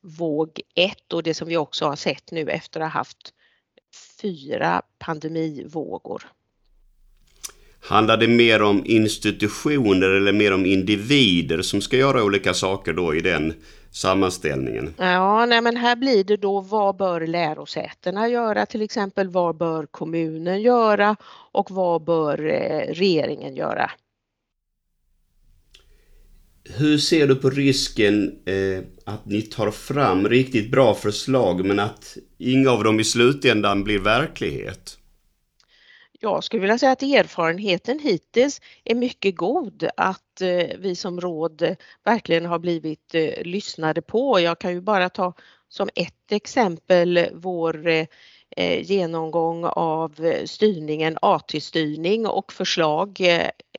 våg 0.00 0.60
1 0.74 1.12
och 1.12 1.22
det 1.22 1.34
som 1.34 1.48
vi 1.48 1.56
också 1.56 1.86
har 1.86 1.96
sett 1.96 2.30
nu 2.30 2.50
efter 2.50 2.80
att 2.80 2.92
ha 2.92 2.98
haft 2.98 3.32
fyra 4.20 4.82
pandemivågor. 4.98 6.22
Handlar 7.80 8.16
det 8.16 8.28
mer 8.28 8.62
om 8.62 8.82
institutioner 8.86 10.10
eller 10.10 10.32
mer 10.32 10.54
om 10.54 10.66
individer 10.66 11.62
som 11.62 11.80
ska 11.80 11.96
göra 11.96 12.24
olika 12.24 12.54
saker 12.54 12.92
då 12.92 13.14
i 13.14 13.20
den 13.20 13.54
sammanställningen? 13.90 14.94
Ja, 14.98 15.46
nej 15.46 15.60
men 15.60 15.76
här 15.76 15.96
blir 15.96 16.24
det 16.24 16.36
då 16.36 16.60
vad 16.60 16.96
bör 16.96 17.26
lärosätena 17.26 18.28
göra 18.28 18.66
till 18.66 18.82
exempel? 18.82 19.28
Vad 19.28 19.56
bör 19.56 19.86
kommunen 19.86 20.62
göra? 20.62 21.16
Och 21.52 21.70
vad 21.70 22.04
bör 22.04 22.46
eh, 22.50 22.94
regeringen 22.94 23.56
göra? 23.56 23.90
Hur 26.70 26.98
ser 26.98 27.26
du 27.26 27.36
på 27.36 27.50
risken 27.50 28.38
eh, 28.46 28.84
att 29.04 29.26
ni 29.26 29.42
tar 29.42 29.70
fram 29.70 30.28
riktigt 30.28 30.70
bra 30.70 30.94
förslag 30.94 31.64
men 31.64 31.80
att 31.80 32.16
inga 32.38 32.70
av 32.70 32.84
dem 32.84 33.00
i 33.00 33.04
slutändan 33.04 33.84
blir 33.84 33.98
verklighet? 33.98 34.98
jag 36.24 36.44
skulle 36.44 36.60
vilja 36.60 36.78
säga 36.78 36.92
att 36.92 37.02
erfarenheten 37.02 37.98
hittills 37.98 38.60
är 38.84 38.94
mycket 38.94 39.36
god 39.36 39.88
att 39.96 40.40
eh, 40.40 40.78
vi 40.78 40.96
som 40.96 41.20
råd 41.20 41.76
verkligen 42.04 42.46
har 42.46 42.58
blivit 42.58 43.14
eh, 43.14 43.42
lyssnade 43.42 44.02
på. 44.02 44.40
Jag 44.40 44.58
kan 44.58 44.72
ju 44.72 44.80
bara 44.80 45.08
ta 45.08 45.32
som 45.68 45.88
ett 45.94 46.32
exempel 46.32 47.28
vår 47.34 47.86
eh, 47.86 48.06
Eh, 48.56 48.82
genomgång 48.82 49.64
av 49.64 50.24
eh, 50.24 50.44
styrningen, 50.44 51.18
AT-styrning 51.22 52.26
och 52.26 52.52
förslag 52.52 53.20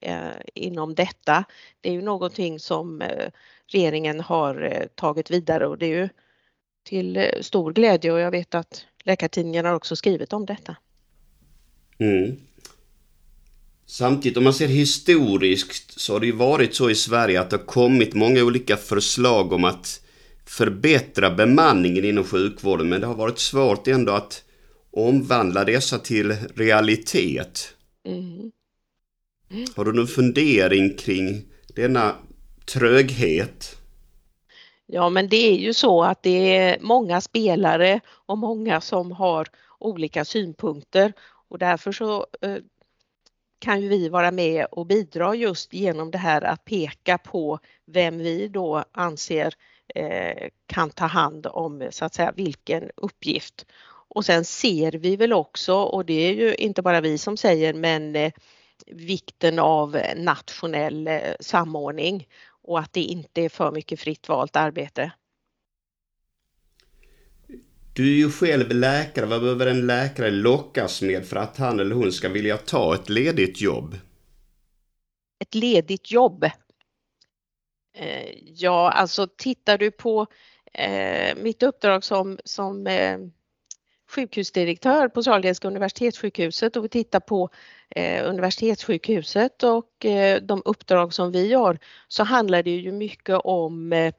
eh, 0.01 0.31
inom 0.53 0.95
detta. 0.95 1.43
Det 1.81 1.89
är 1.89 1.93
ju 1.93 2.01
någonting 2.01 2.59
som 2.59 3.03
regeringen 3.67 4.19
har 4.19 4.87
tagit 4.95 5.31
vidare 5.31 5.67
och 5.67 5.77
det 5.77 5.85
är 5.85 5.97
ju 5.97 6.09
till 6.83 7.29
stor 7.41 7.73
glädje 7.73 8.11
och 8.11 8.19
jag 8.19 8.31
vet 8.31 8.55
att 8.55 8.85
Läkartidningen 9.03 9.65
har 9.65 9.73
också 9.73 9.95
skrivit 9.95 10.33
om 10.33 10.45
detta. 10.45 10.75
Mm. 11.97 12.35
Samtidigt 13.85 14.37
om 14.37 14.43
man 14.43 14.53
ser 14.53 14.67
historiskt 14.67 15.99
så 15.99 16.13
har 16.13 16.19
det 16.19 16.25
ju 16.25 16.31
varit 16.31 16.75
så 16.75 16.89
i 16.89 16.95
Sverige 16.95 17.41
att 17.41 17.49
det 17.49 17.57
har 17.57 17.65
kommit 17.65 18.13
många 18.13 18.43
olika 18.43 18.77
förslag 18.77 19.53
om 19.53 19.63
att 19.63 20.01
förbättra 20.45 21.31
bemanningen 21.31 22.05
inom 22.05 22.23
sjukvården 22.23 22.89
men 22.89 23.01
det 23.01 23.07
har 23.07 23.15
varit 23.15 23.39
svårt 23.39 23.87
ändå 23.87 24.11
att 24.11 24.44
omvandla 24.95 25.63
dessa 25.63 25.99
till 25.99 26.35
realitet. 26.55 27.75
Mm. 28.05 28.51
Mm. 29.51 29.65
Har 29.75 29.85
du 29.85 29.93
någon 29.93 30.07
fundering 30.07 30.97
kring 30.97 31.45
denna 31.75 32.15
tröghet? 32.65 33.77
Ja 34.85 35.09
men 35.09 35.29
det 35.29 35.51
är 35.51 35.57
ju 35.57 35.73
så 35.73 36.03
att 36.03 36.23
det 36.23 36.57
är 36.57 36.77
många 36.81 37.21
spelare 37.21 37.99
och 38.07 38.37
många 38.37 38.81
som 38.81 39.11
har 39.11 39.47
olika 39.79 40.25
synpunkter 40.25 41.13
och 41.49 41.59
därför 41.59 41.91
så 41.91 42.27
eh, 42.41 42.57
kan 43.59 43.81
ju 43.81 43.87
vi 43.87 44.09
vara 44.09 44.31
med 44.31 44.65
och 44.71 44.85
bidra 44.85 45.35
just 45.35 45.73
genom 45.73 46.11
det 46.11 46.17
här 46.17 46.41
att 46.41 46.65
peka 46.65 47.17
på 47.17 47.59
vem 47.85 48.17
vi 48.17 48.47
då 48.47 48.83
anser 48.91 49.53
eh, 49.95 50.49
kan 50.65 50.89
ta 50.89 51.05
hand 51.05 51.47
om 51.47 51.87
så 51.91 52.05
att 52.05 52.13
säga 52.13 52.33
vilken 52.35 52.89
uppgift. 52.95 53.65
Och 54.15 54.25
sen 54.25 54.45
ser 54.45 54.91
vi 54.91 55.15
väl 55.15 55.33
också, 55.33 55.75
och 55.75 56.05
det 56.05 56.13
är 56.13 56.33
ju 56.33 56.55
inte 56.55 56.81
bara 56.81 57.01
vi 57.01 57.17
som 57.17 57.37
säger, 57.37 57.73
men 57.73 58.15
eh, 58.15 58.33
vikten 58.85 59.59
av 59.59 59.97
nationell 60.15 61.09
samordning 61.39 62.27
och 62.47 62.79
att 62.79 62.93
det 62.93 63.01
inte 63.01 63.41
är 63.41 63.49
för 63.49 63.71
mycket 63.71 63.99
fritt 63.99 64.29
valt 64.29 64.55
arbete. 64.55 65.11
Du 67.93 68.11
är 68.13 68.17
ju 68.17 68.31
själv 68.31 68.71
läkare. 68.71 69.25
Vad 69.25 69.41
behöver 69.41 69.67
en 69.67 69.87
läkare 69.87 70.31
lockas 70.31 71.01
med 71.01 71.25
för 71.25 71.35
att 71.35 71.57
han 71.57 71.79
eller 71.79 71.95
hon 71.95 72.11
ska 72.11 72.29
vilja 72.29 72.57
ta 72.57 72.95
ett 72.95 73.09
ledigt 73.09 73.61
jobb? 73.61 73.97
Ett 75.39 75.55
ledigt 75.55 76.11
jobb? 76.11 76.43
Eh, 77.97 78.29
ja, 78.45 78.91
alltså 78.91 79.27
tittar 79.37 79.77
du 79.77 79.91
på 79.91 80.27
eh, 80.73 81.35
mitt 81.37 81.63
uppdrag 81.63 82.03
som, 82.03 82.39
som 82.45 82.87
eh, 82.87 83.17
sjukhusdirektör 84.15 85.07
på 85.07 85.23
Sahlgrenska 85.23 85.67
universitetssjukhuset 85.67 86.75
och 86.75 86.83
vi 86.83 86.89
tittar 86.89 87.19
på 87.19 87.49
eh, 87.89 88.29
universitetssjukhuset 88.29 89.63
och 89.63 90.05
eh, 90.05 90.41
de 90.41 90.61
uppdrag 90.65 91.13
som 91.13 91.31
vi 91.31 91.53
har 91.53 91.79
så 92.07 92.23
handlar 92.23 92.63
det 92.63 92.71
ju 92.71 92.91
mycket 92.91 93.35
om 93.43 93.93
eh, 93.93 94.13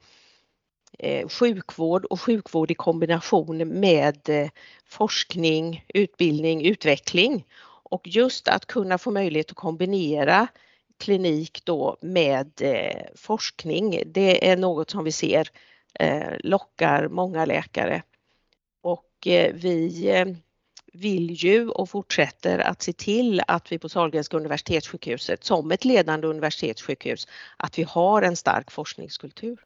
eh, 0.99 1.27
sjukvård 1.27 2.05
och 2.05 2.21
sjukvård 2.21 2.71
i 2.71 2.75
kombination 2.75 3.79
med 3.79 4.29
eh, 4.29 4.49
forskning, 4.85 5.85
utbildning, 5.87 6.65
utveckling. 6.65 7.45
Och 7.89 8.07
just 8.07 8.47
att 8.47 8.65
kunna 8.65 8.97
få 8.97 9.11
möjlighet 9.11 9.51
att 9.51 9.57
kombinera 9.57 10.47
klinik 10.99 11.61
då 11.65 11.97
med 12.01 12.51
eh, 12.61 13.01
forskning, 13.15 14.03
det 14.05 14.49
är 14.49 14.57
något 14.57 14.89
som 14.89 15.03
vi 15.03 15.11
ser 15.11 15.47
eh, 15.99 16.33
lockar 16.43 17.07
många 17.07 17.45
läkare. 17.45 18.01
Eh, 19.25 19.53
vi 19.53 20.09
eh, 20.09 20.25
vill 20.93 21.31
ju 21.31 21.69
och 21.69 21.89
fortsätter 21.89 22.59
att 22.59 22.81
se 22.81 22.93
till 22.93 23.41
att 23.47 23.71
vi 23.71 23.79
på 23.79 23.89
Sahlgrenska 23.89 24.37
universitetssjukhuset 24.37 25.43
som 25.43 25.71
ett 25.71 25.85
ledande 25.85 26.27
universitetssjukhus 26.27 27.27
att 27.57 27.79
vi 27.79 27.83
har 27.83 28.21
en 28.21 28.35
stark 28.35 28.71
forskningskultur. 28.71 29.57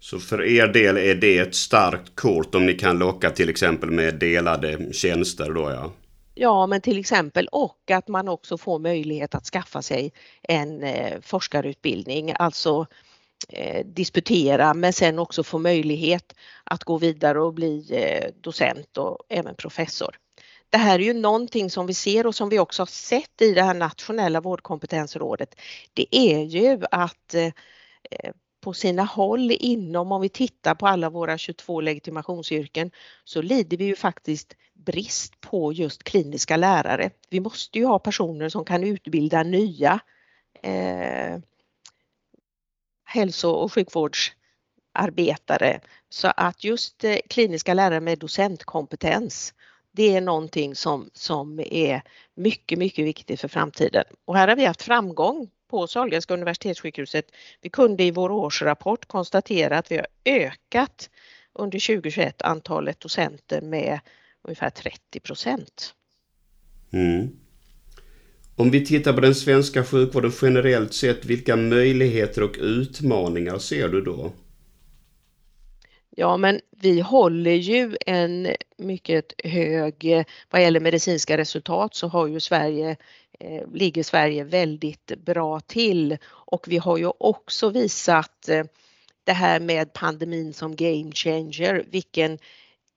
Så 0.00 0.18
för 0.18 0.44
er 0.44 0.66
del 0.66 0.96
är 0.96 1.14
det 1.14 1.38
ett 1.38 1.54
starkt 1.54 2.16
kort 2.16 2.54
om 2.54 2.66
ni 2.66 2.74
kan 2.74 2.98
locka 2.98 3.30
till 3.30 3.48
exempel 3.48 3.90
med 3.90 4.14
delade 4.14 4.92
tjänster 4.92 5.50
då 5.50 5.70
ja? 5.70 5.92
Ja, 6.34 6.66
men 6.66 6.80
till 6.80 6.98
exempel 6.98 7.48
och 7.52 7.90
att 7.90 8.08
man 8.08 8.28
också 8.28 8.58
får 8.58 8.78
möjlighet 8.78 9.34
att 9.34 9.44
skaffa 9.44 9.82
sig 9.82 10.12
en 10.42 10.82
eh, 10.82 11.20
forskarutbildning, 11.22 12.32
alltså 12.38 12.86
Eh, 13.48 13.86
disputera 13.86 14.74
men 14.74 14.92
sen 14.92 15.18
också 15.18 15.42
få 15.42 15.58
möjlighet 15.58 16.34
att 16.64 16.84
gå 16.84 16.98
vidare 16.98 17.40
och 17.40 17.54
bli 17.54 17.86
eh, 17.90 18.30
docent 18.40 18.96
och 18.96 19.18
även 19.28 19.54
professor. 19.54 20.16
Det 20.70 20.78
här 20.78 20.98
är 20.98 21.04
ju 21.04 21.12
någonting 21.12 21.70
som 21.70 21.86
vi 21.86 21.94
ser 21.94 22.26
och 22.26 22.34
som 22.34 22.48
vi 22.48 22.58
också 22.58 22.82
har 22.82 22.86
sett 22.86 23.42
i 23.42 23.52
det 23.52 23.62
här 23.62 23.74
nationella 23.74 24.40
vårdkompetensrådet. 24.40 25.54
Det 25.94 26.16
är 26.16 26.42
ju 26.44 26.80
att 26.90 27.34
eh, 27.34 27.52
på 28.60 28.72
sina 28.72 29.04
håll 29.04 29.50
inom, 29.60 30.12
om 30.12 30.20
vi 30.20 30.28
tittar 30.28 30.74
på 30.74 30.86
alla 30.86 31.10
våra 31.10 31.38
22 31.38 31.80
legitimationsyrken, 31.80 32.90
så 33.24 33.42
lider 33.42 33.76
vi 33.76 33.84
ju 33.84 33.96
faktiskt 33.96 34.56
brist 34.74 35.40
på 35.40 35.72
just 35.72 36.02
kliniska 36.02 36.56
lärare. 36.56 37.10
Vi 37.30 37.40
måste 37.40 37.78
ju 37.78 37.84
ha 37.84 37.98
personer 37.98 38.48
som 38.48 38.64
kan 38.64 38.84
utbilda 38.84 39.42
nya 39.42 40.00
eh, 40.62 41.38
hälso 43.16 43.50
och 43.50 43.72
sjukvårdsarbetare. 43.72 45.80
Så 46.08 46.32
att 46.36 46.64
just 46.64 47.04
eh, 47.04 47.16
kliniska 47.28 47.74
lärare 47.74 48.00
med 48.00 48.18
docentkompetens, 48.18 49.54
det 49.92 50.16
är 50.16 50.20
någonting 50.20 50.74
som, 50.74 51.10
som 51.12 51.60
är 51.60 52.02
mycket, 52.34 52.78
mycket 52.78 53.04
viktigt 53.04 53.40
för 53.40 53.48
framtiden. 53.48 54.04
Och 54.24 54.36
här 54.36 54.48
har 54.48 54.56
vi 54.56 54.64
haft 54.64 54.82
framgång 54.82 55.50
på 55.70 55.86
Sahlgrenska 55.86 56.34
universitetssjukhuset. 56.34 57.26
Vi 57.60 57.70
kunde 57.70 58.04
i 58.04 58.10
vår 58.10 58.30
årsrapport 58.30 59.06
konstatera 59.06 59.78
att 59.78 59.90
vi 59.90 59.96
har 59.96 60.06
ökat 60.24 61.10
under 61.52 61.86
2021 61.86 62.42
antalet 62.42 63.00
docenter 63.00 63.60
med 63.60 64.00
ungefär 64.42 64.70
30 64.70 65.20
procent. 65.20 65.94
Mm. 66.92 67.45
Om 68.58 68.70
vi 68.70 68.86
tittar 68.86 69.12
på 69.12 69.20
den 69.20 69.34
svenska 69.34 69.84
sjukvården 69.84 70.32
generellt 70.42 70.94
sett, 70.94 71.24
vilka 71.24 71.56
möjligheter 71.56 72.42
och 72.42 72.56
utmaningar 72.60 73.58
ser 73.58 73.88
du 73.88 74.00
då? 74.00 74.32
Ja, 76.10 76.36
men 76.36 76.60
vi 76.70 77.00
håller 77.00 77.54
ju 77.54 77.96
en 78.06 78.48
mycket 78.78 79.32
hög, 79.44 80.04
eh, 80.04 80.24
vad 80.50 80.62
gäller 80.62 80.80
medicinska 80.80 81.38
resultat 81.38 81.94
så 81.94 82.08
har 82.08 82.26
ju 82.26 82.40
Sverige, 82.40 82.96
eh, 83.40 83.72
ligger 83.72 84.02
Sverige 84.02 84.44
väldigt 84.44 85.12
bra 85.24 85.60
till 85.60 86.16
och 86.26 86.64
vi 86.68 86.76
har 86.76 86.96
ju 86.96 87.10
också 87.18 87.70
visat 87.70 88.48
eh, 88.48 88.64
det 89.24 89.32
här 89.32 89.60
med 89.60 89.92
pandemin 89.92 90.52
som 90.52 90.76
game 90.76 91.12
changer, 91.12 91.84
vilken 91.90 92.38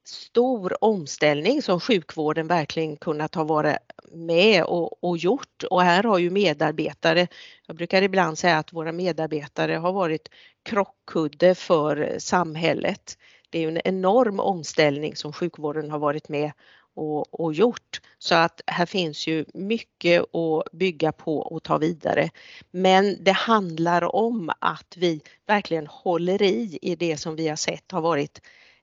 stor 0.10 0.84
omställning 0.84 1.62
som 1.62 1.80
sjukvården 1.80 2.48
verkligen 2.48 2.98
kunnat 2.98 3.36
ha 3.36 3.44
varit 3.44 3.78
med 4.12 4.64
och, 4.64 5.04
och, 5.04 5.18
gjort 5.18 5.64
och 5.70 5.82
här 5.82 6.04
har 6.04 6.18
ju 6.18 6.30
medarbetare, 6.30 7.28
jag 7.68 7.76
brukar 7.76 8.02
ibland 8.02 8.38
säga 8.38 8.58
att 8.58 8.74
våra 8.74 8.92
medarbetare 8.92 9.74
har 9.74 9.94
varit 9.94 10.30
krockkudde 10.64 11.56
för 11.56 12.16
samhället. 12.20 13.18
Det 13.50 13.64
är 13.64 13.68
en 13.68 13.82
enorm 13.86 14.40
omställning 14.40 15.16
som 15.16 15.34
sjukvården 15.34 15.92
har 15.92 16.00
varit 16.00 16.30
med 16.30 16.52
och, 16.96 17.40
och, 17.42 17.54
gjort. 17.54 18.02
Så 18.18 18.36
att 18.36 18.62
här 18.68 18.86
finns 18.86 19.28
ju 19.28 19.46
mycket 19.54 20.36
att 20.36 20.72
bygga 20.72 21.12
på 21.12 21.38
och 21.38 21.64
ta 21.64 21.78
vidare. 21.78 22.30
Men 22.72 23.24
det 23.24 23.32
handlar 23.32 24.16
om 24.16 24.52
att 24.60 24.94
vi 24.98 25.22
verkligen 25.48 25.88
håller 25.88 26.42
i 26.42 26.80
i 26.82 26.96
det 26.96 27.18
som 27.18 27.36
vi 27.36 27.48
har 27.48 27.56
sett 27.56 27.92
har 27.92 28.02
varit 28.02 28.42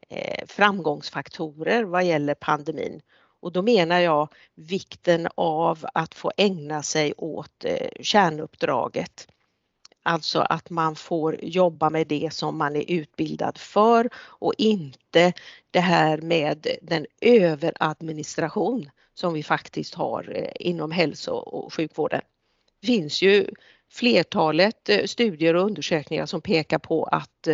Eh, 0.08 0.46
framgångsfaktorer 0.46 1.84
vad 1.84 2.04
gäller 2.04 2.34
pandemin. 2.34 3.00
Och 3.40 3.52
då 3.52 3.62
menar 3.62 4.00
jag 4.00 4.28
vikten 4.54 5.28
av 5.34 5.86
att 5.94 6.14
få 6.14 6.32
ägna 6.36 6.82
sig 6.82 7.14
åt 7.16 7.64
eh, 7.64 7.88
kärnuppdraget. 8.00 9.28
Alltså 10.02 10.40
att 10.40 10.70
man 10.70 10.96
får 10.96 11.44
jobba 11.44 11.90
med 11.90 12.06
det 12.06 12.32
som 12.32 12.58
man 12.58 12.76
är 12.76 12.90
utbildad 12.90 13.58
för 13.58 14.10
och 14.16 14.54
inte 14.58 15.32
det 15.70 15.80
här 15.80 16.20
med 16.20 16.66
den 16.82 17.06
överadministration 17.20 18.90
som 19.14 19.32
vi 19.32 19.42
faktiskt 19.42 19.94
har 19.94 20.32
eh, 20.34 20.68
inom 20.68 20.90
hälso 20.90 21.32
och 21.32 21.74
sjukvården. 21.74 22.20
Det 22.80 22.86
finns 22.86 23.22
ju 23.22 23.46
flertalet 23.92 24.90
studier 25.04 25.54
och 25.54 25.64
undersökningar 25.64 26.26
som 26.26 26.40
pekar 26.40 26.78
på 26.78 27.04
att 27.04 27.48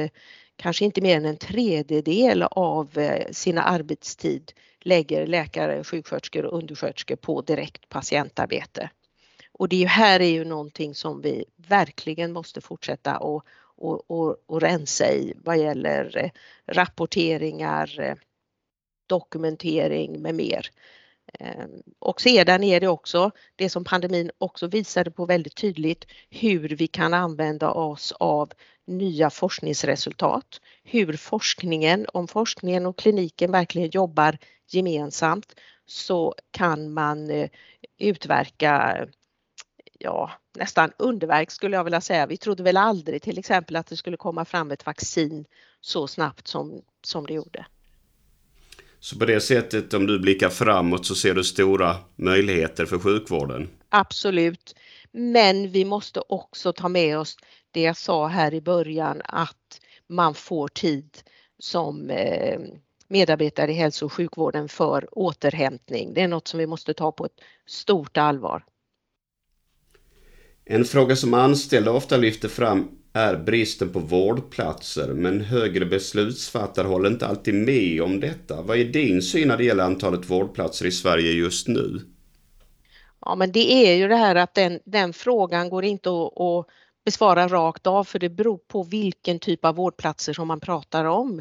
kanske 0.57 0.85
inte 0.85 1.01
mer 1.01 1.17
än 1.17 1.25
en 1.25 1.37
tredjedel 1.37 2.43
av 2.43 2.99
eh, 2.99 3.31
sina 3.31 3.63
arbetstid 3.63 4.53
lägger 4.81 5.27
läkare, 5.27 5.85
sjuksköterskor 5.85 6.45
och 6.45 6.59
undersköterskor 6.59 7.17
på 7.17 7.41
direkt 7.41 7.89
patientarbete. 7.89 8.91
Och 9.53 9.69
det 9.69 9.87
här 9.87 10.21
är 10.21 10.31
ju 10.31 10.45
någonting 10.45 10.95
som 10.95 11.21
vi 11.21 11.45
verkligen 11.57 12.33
måste 12.33 12.61
fortsätta 12.61 13.19
och, 13.19 13.47
och, 13.77 14.11
och, 14.11 14.37
och 14.47 14.61
rensa 14.61 15.13
i 15.13 15.35
vad 15.45 15.59
gäller 15.59 16.17
eh, 16.17 16.31
rapporteringar, 16.67 18.01
eh, 18.01 18.15
dokumentering 19.07 20.23
med 20.23 20.35
mer. 20.35 20.71
Ehm, 21.39 21.83
och 21.99 22.21
sedan 22.21 22.65
är 22.65 22.81
det 22.81 22.89
också 22.89 23.31
det 23.57 23.71
som 23.71 23.85
pandemin 23.85 24.31
också 24.39 24.67
visade 24.67 25.11
på 25.11 25.27
väldigt 25.27 25.57
tydligt 25.57 26.07
hur 26.31 26.69
vi 26.69 26.87
kan 26.87 27.15
använda 27.15 27.71
oss 27.71 28.13
av 28.13 28.53
nya 28.87 29.31
forskningsresultat. 29.31 30.61
Hur 30.83 31.17
forskningen, 31.17 32.07
om 32.13 32.29
forskningen 32.29 32.87
och 32.87 32.99
kliniken 32.99 33.53
verkligen 33.53 33.91
jobbar 33.91 34.39
gemensamt 34.69 35.55
så 35.87 36.35
kan 36.51 36.93
man 36.93 37.31
eh, 37.31 37.49
utverka 37.99 39.07
ja, 39.99 40.31
nästan 40.55 40.93
underverk 40.99 41.51
skulle 41.51 41.77
jag 41.77 41.85
vilja 41.85 42.01
säga. 42.01 42.27
Vi 42.27 42.37
trodde 42.37 42.63
väl 42.63 42.77
aldrig 42.77 43.23
till 43.23 43.39
exempel 43.39 43.77
att 43.77 43.87
det 43.87 43.97
skulle 43.97 44.17
komma 44.17 44.45
fram 44.45 44.71
ett 44.71 44.87
vaccin 44.87 45.45
så 45.81 46.09
snabbt 46.09 46.49
som, 46.49 46.83
som 47.03 47.27
det 47.27 47.35
gjorde. 47.35 47.67
Så 49.03 49.19
på 49.19 49.25
det 49.25 49.41
sättet, 49.41 49.95
om 49.95 50.07
du 50.07 50.19
blickar 50.19 50.49
framåt, 50.49 51.07
så 51.07 51.15
ser 51.15 51.35
du 51.35 51.45
stora 51.45 51.97
möjligheter 52.17 52.87
för 52.87 52.99
sjukvården? 52.99 53.69
Absolut. 53.89 54.75
Men 55.13 55.71
vi 55.71 55.85
måste 55.85 56.23
också 56.29 56.73
ta 56.73 56.89
med 56.89 57.19
oss 57.19 57.37
det 57.71 57.81
jag 57.81 57.97
sa 57.97 58.27
här 58.27 58.55
i 58.55 58.61
början 58.61 59.23
att 59.25 59.81
man 60.09 60.35
får 60.35 60.69
tid 60.69 61.19
som 61.59 62.11
eh, 62.11 62.61
medarbetare 63.09 63.71
i 63.71 63.75
hälso 63.75 64.07
och 64.07 64.13
sjukvården 64.13 64.69
för 64.69 65.09
återhämtning. 65.19 66.15
Det 66.15 66.21
är 66.21 66.29
något 66.29 66.49
som 66.49 66.59
vi 66.59 66.67
måste 66.67 66.95
ta 66.95 67.13
på 67.13 67.25
ett 67.25 67.41
stort 67.67 68.17
allvar. 68.17 68.65
En 70.65 70.85
fråga 70.85 71.17
som 71.17 71.35
anställda 71.35 71.91
ofta 71.91 72.17
lyfter 72.17 72.49
fram 72.49 73.02
är 73.13 73.37
bristen 73.37 73.93
på 73.93 73.99
vårdplatser, 73.99 75.09
men 75.09 75.41
högre 75.41 75.87
beslutsfattare 75.87 76.87
håller 76.87 77.11
inte 77.11 77.27
alltid 77.27 77.55
med 77.55 78.03
om 78.03 78.21
detta. 78.21 78.63
Vad 78.63 78.79
är 78.79 78.85
din 78.85 79.23
syn 79.23 79.49
när 79.49 79.57
det 79.57 79.65
gäller 79.65 79.85
antalet 79.85 80.31
vårdplatser 80.31 80.87
i 80.87 80.91
Sverige 80.91 81.33
just 81.33 81.69
nu? 81.69 82.01
Ja, 83.21 83.35
men 83.35 83.53
det 83.53 83.73
är 83.73 83.95
ju 83.95 84.09
det 84.09 84.17
här 84.17 84.35
att 84.37 84.55
den, 84.55 84.81
den 84.85 85.13
frågan 85.13 85.69
går 85.69 85.85
inte 85.85 86.11
att, 86.11 86.41
att 86.41 86.67
besvara 87.05 87.49
rakt 87.49 87.87
av 87.87 88.05
för 88.05 88.19
det 88.19 88.29
beror 88.29 88.59
på 88.59 88.83
vilken 88.83 89.39
typ 89.39 89.65
av 89.65 89.75
vårdplatser 89.75 90.33
som 90.33 90.49
man 90.49 90.61
pratar 90.61 91.05
om. 91.05 91.41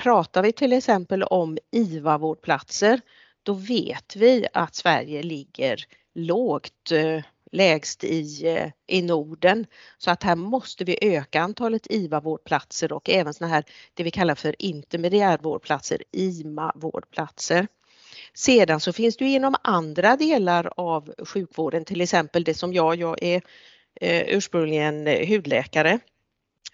Pratar 0.00 0.42
vi 0.42 0.52
till 0.52 0.72
exempel 0.72 1.22
om 1.22 1.58
IVA-vårdplatser, 1.72 3.00
då 3.42 3.52
vet 3.52 4.16
vi 4.16 4.46
att 4.52 4.74
Sverige 4.74 5.22
ligger 5.22 5.84
lågt. 6.14 6.92
Eh, 6.92 7.22
lägst 7.52 8.04
i, 8.04 8.46
eh, 8.46 8.70
i 8.86 9.02
Norden. 9.02 9.66
Så 9.98 10.10
att 10.10 10.22
här 10.22 10.36
måste 10.36 10.84
vi 10.84 10.98
öka 11.00 11.40
antalet 11.40 11.86
IVA-vårdplatser 11.90 12.92
och 12.92 13.10
även 13.10 13.34
såna 13.34 13.50
här 13.50 13.64
det 13.94 14.02
vi 14.02 14.10
kallar 14.10 14.34
för 14.34 14.54
intermediärvårdplatser, 14.58 16.02
IMA-vårdplatser. 16.12 17.66
Sedan 18.34 18.80
så 18.80 18.92
finns 18.92 19.16
det 19.16 19.24
ju 19.24 19.30
inom 19.30 19.54
andra 19.62 20.16
delar 20.16 20.72
av 20.76 21.14
sjukvården, 21.18 21.84
till 21.84 22.00
exempel 22.00 22.44
det 22.44 22.54
som 22.54 22.72
jag, 22.72 22.96
jag 22.96 23.22
är 23.22 23.42
eh, 24.00 24.22
ursprungligen 24.22 25.06
hudläkare 25.06 26.00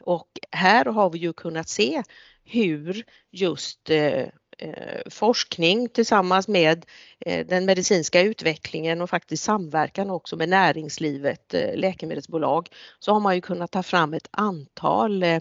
och 0.00 0.28
här 0.50 0.84
har 0.84 1.10
vi 1.10 1.18
ju 1.18 1.32
kunnat 1.32 1.68
se 1.68 2.02
hur 2.44 3.04
just 3.30 3.90
eh, 3.90 4.26
Eh, 4.58 5.10
forskning 5.10 5.88
tillsammans 5.88 6.48
med 6.48 6.86
eh, 7.20 7.46
den 7.46 7.64
medicinska 7.64 8.20
utvecklingen 8.20 9.00
och 9.00 9.10
faktiskt 9.10 9.44
samverkan 9.44 10.10
också 10.10 10.36
med 10.36 10.48
näringslivet, 10.48 11.54
eh, 11.54 11.76
läkemedelsbolag, 11.76 12.68
så 12.98 13.12
har 13.12 13.20
man 13.20 13.34
ju 13.34 13.40
kunnat 13.40 13.70
ta 13.70 13.82
fram 13.82 14.14
ett 14.14 14.28
antal 14.30 15.22
eh, 15.22 15.40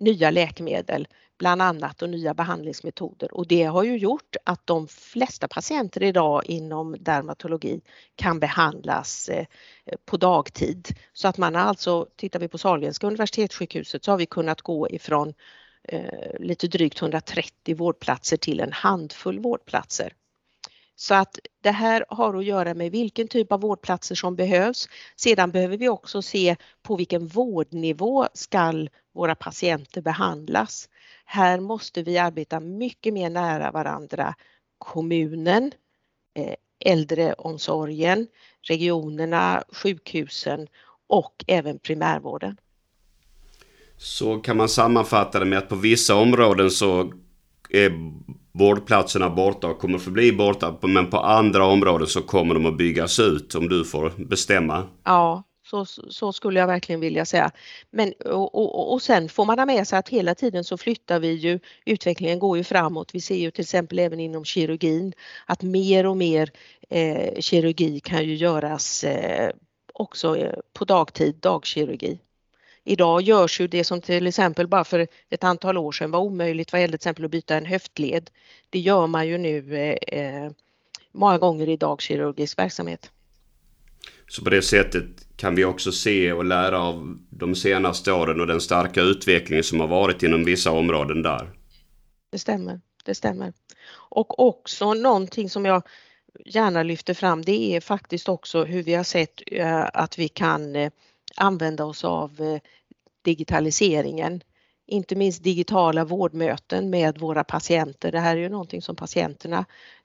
nya 0.00 0.30
läkemedel 0.30 1.08
bland 1.38 1.62
annat 1.62 2.02
och 2.02 2.10
nya 2.10 2.34
behandlingsmetoder 2.34 3.34
och 3.34 3.46
det 3.46 3.64
har 3.64 3.82
ju 3.84 3.96
gjort 3.96 4.36
att 4.44 4.66
de 4.66 4.88
flesta 4.88 5.48
patienter 5.48 6.02
idag 6.02 6.42
inom 6.46 6.96
dermatologi 7.00 7.80
kan 8.16 8.40
behandlas 8.40 9.28
eh, 9.28 9.46
på 10.04 10.16
dagtid. 10.16 10.88
Så 11.12 11.28
att 11.28 11.38
man 11.38 11.56
alltså, 11.56 12.06
tittar 12.16 12.40
vi 12.40 12.48
på 12.48 12.58
Sahlgrenska 12.58 13.06
universitetssjukhuset 13.06 14.04
så 14.04 14.10
har 14.10 14.18
vi 14.18 14.26
kunnat 14.26 14.62
gå 14.62 14.90
ifrån 14.90 15.34
Eh, 15.88 16.40
lite 16.40 16.68
drygt 16.68 17.02
130 17.02 17.76
vårdplatser 17.76 18.36
till 18.36 18.60
en 18.60 18.72
handfull 18.72 19.38
vårdplatser. 19.38 20.12
Så 20.96 21.14
att 21.14 21.38
det 21.60 21.70
här 21.70 22.04
har 22.08 22.34
att 22.34 22.44
göra 22.44 22.74
med 22.74 22.92
vilken 22.92 23.28
typ 23.28 23.52
av 23.52 23.60
vårdplatser 23.60 24.14
som 24.14 24.36
behövs. 24.36 24.88
Sedan 25.16 25.50
behöver 25.50 25.76
vi 25.76 25.88
också 25.88 26.22
se 26.22 26.56
på 26.82 26.96
vilken 26.96 27.26
vårdnivå 27.26 28.28
ska 28.34 28.86
våra 29.14 29.34
patienter 29.34 30.02
behandlas. 30.02 30.88
Här 31.24 31.60
måste 31.60 32.02
vi 32.02 32.18
arbeta 32.18 32.60
mycket 32.60 33.14
mer 33.14 33.30
nära 33.30 33.70
varandra. 33.70 34.34
Kommunen, 34.78 35.72
eh, 36.34 36.54
äldreomsorgen, 36.80 38.26
regionerna, 38.62 39.64
sjukhusen 39.68 40.68
och 41.06 41.44
även 41.46 41.78
primärvården. 41.78 42.56
Så 44.04 44.36
kan 44.36 44.56
man 44.56 44.68
sammanfatta 44.68 45.38
det 45.38 45.44
med 45.44 45.58
att 45.58 45.68
på 45.68 45.76
vissa 45.76 46.14
områden 46.14 46.70
så 46.70 47.12
är 47.70 47.92
vårdplatserna 48.52 49.30
borta 49.30 49.66
och 49.66 49.78
kommer 49.78 49.98
förbli 49.98 50.32
borta. 50.32 50.78
Men 50.82 51.10
på 51.10 51.18
andra 51.18 51.66
områden 51.66 52.06
så 52.06 52.22
kommer 52.22 52.54
de 52.54 52.66
att 52.66 52.76
byggas 52.76 53.20
ut 53.20 53.54
om 53.54 53.68
du 53.68 53.84
får 53.84 54.12
bestämma. 54.16 54.86
Ja, 55.04 55.42
så, 55.66 55.84
så 56.08 56.32
skulle 56.32 56.60
jag 56.60 56.66
verkligen 56.66 57.00
vilja 57.00 57.24
säga. 57.24 57.50
Men, 57.90 58.12
och, 58.12 58.54
och, 58.54 58.92
och 58.92 59.02
sen 59.02 59.28
får 59.28 59.44
man 59.44 59.58
ha 59.58 59.66
med 59.66 59.88
sig 59.88 59.98
att 59.98 60.08
hela 60.08 60.34
tiden 60.34 60.64
så 60.64 60.76
flyttar 60.76 61.20
vi 61.20 61.32
ju, 61.32 61.60
utvecklingen 61.86 62.38
går 62.38 62.56
ju 62.56 62.64
framåt. 62.64 63.14
Vi 63.14 63.20
ser 63.20 63.36
ju 63.36 63.50
till 63.50 63.62
exempel 63.62 63.98
även 63.98 64.20
inom 64.20 64.44
kirurgin 64.44 65.12
att 65.46 65.62
mer 65.62 66.06
och 66.06 66.16
mer 66.16 66.50
eh, 66.90 67.40
kirurgi 67.40 68.00
kan 68.00 68.24
ju 68.24 68.34
göras 68.34 69.04
eh, 69.04 69.50
också 69.92 70.36
eh, 70.36 70.58
på 70.72 70.84
dagtid, 70.84 71.34
dagkirurgi. 71.34 72.18
Idag 72.84 73.22
görs 73.22 73.60
ju 73.60 73.66
det 73.66 73.84
som 73.84 74.00
till 74.00 74.26
exempel 74.26 74.68
bara 74.68 74.84
för 74.84 75.06
ett 75.30 75.44
antal 75.44 75.78
år 75.78 75.92
sedan 75.92 76.10
var 76.10 76.20
omöjligt 76.20 76.72
vad 76.72 76.80
gäller 76.80 76.90
till 76.98 77.08
exempel 77.08 77.24
att 77.24 77.30
byta 77.30 77.56
en 77.56 77.66
höftled. 77.66 78.30
Det 78.70 78.78
gör 78.78 79.06
man 79.06 79.28
ju 79.28 79.38
nu 79.38 79.76
eh, 79.76 80.20
eh 80.20 80.50
många 81.12 81.38
gånger 81.38 81.68
i 81.68 81.76
dagkirurgisk 81.76 82.58
verksamhet. 82.58 83.10
Så 84.28 84.44
på 84.44 84.50
det 84.50 84.62
sättet 84.62 85.04
kan 85.36 85.54
vi 85.54 85.64
också 85.64 85.92
se 85.92 86.32
och 86.32 86.44
lära 86.44 86.80
av 86.80 87.18
de 87.30 87.54
senaste 87.54 88.12
åren 88.12 88.40
och 88.40 88.46
den 88.46 88.60
starka 88.60 89.00
utvecklingen 89.00 89.64
som 89.64 89.80
har 89.80 89.86
varit 89.86 90.22
inom 90.22 90.44
vissa 90.44 90.70
områden 90.70 91.22
där. 91.22 91.50
Det 92.30 92.38
stämmer, 92.38 92.80
det 93.04 93.14
stämmer. 93.14 93.52
Och 93.92 94.40
också 94.40 94.94
någonting 94.94 95.50
som 95.50 95.64
jag 95.64 95.82
gärna 96.44 96.82
lyfter 96.82 97.14
fram 97.14 97.42
det 97.42 97.76
är 97.76 97.80
faktiskt 97.80 98.28
också 98.28 98.64
hur 98.64 98.82
vi 98.82 98.94
har 98.94 99.04
sett 99.04 99.42
eh, 99.46 99.84
att 99.92 100.18
vi 100.18 100.28
kan 100.28 100.76
eh, 100.76 100.90
använda 101.36 101.84
oss 101.84 102.04
av 102.04 102.40
eh, 102.40 102.60
digitaliseringen. 103.22 104.42
Inte 104.86 105.16
minst 105.16 105.44
digitala 105.44 106.04
vårdmöten 106.04 106.90
med 106.90 107.18
våra 107.18 107.44
patienter. 107.44 108.12
Det 108.12 108.20
här 108.20 108.36
är 108.36 108.40
ju 108.40 108.48
någonting 108.48 108.82
som 108.82 108.96
patienterna 108.96 109.64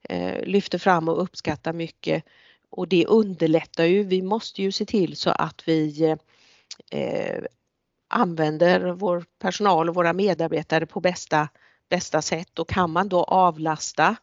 eh, 0.10 0.44
lyfter 0.44 0.78
fram 0.78 1.10
och 1.10 1.22
uppskattar 1.22 1.74
mycket 1.74 2.24
och 2.70 2.88
det 2.88 3.06
underlättar 3.06 3.84
ju. 3.84 4.04
Vi 4.04 4.22
måste 4.22 4.62
ju 4.62 4.72
se 4.72 4.86
till 4.86 5.16
så 5.16 5.30
att 5.30 5.68
vi 5.68 6.16
eh, 6.92 7.44
använder 8.10 8.92
vår 8.92 9.26
personal 9.40 9.90
och 9.90 9.96
våra 9.96 10.14
medarbetare 10.14 10.86
på 10.86 11.00
bästa, 11.00 11.50
bästa 11.90 12.22
sätt 12.22 12.60
och 12.60 12.70
kan 12.70 12.92
man 12.92 13.10
då 13.10 13.24
avlasta 13.24 14.16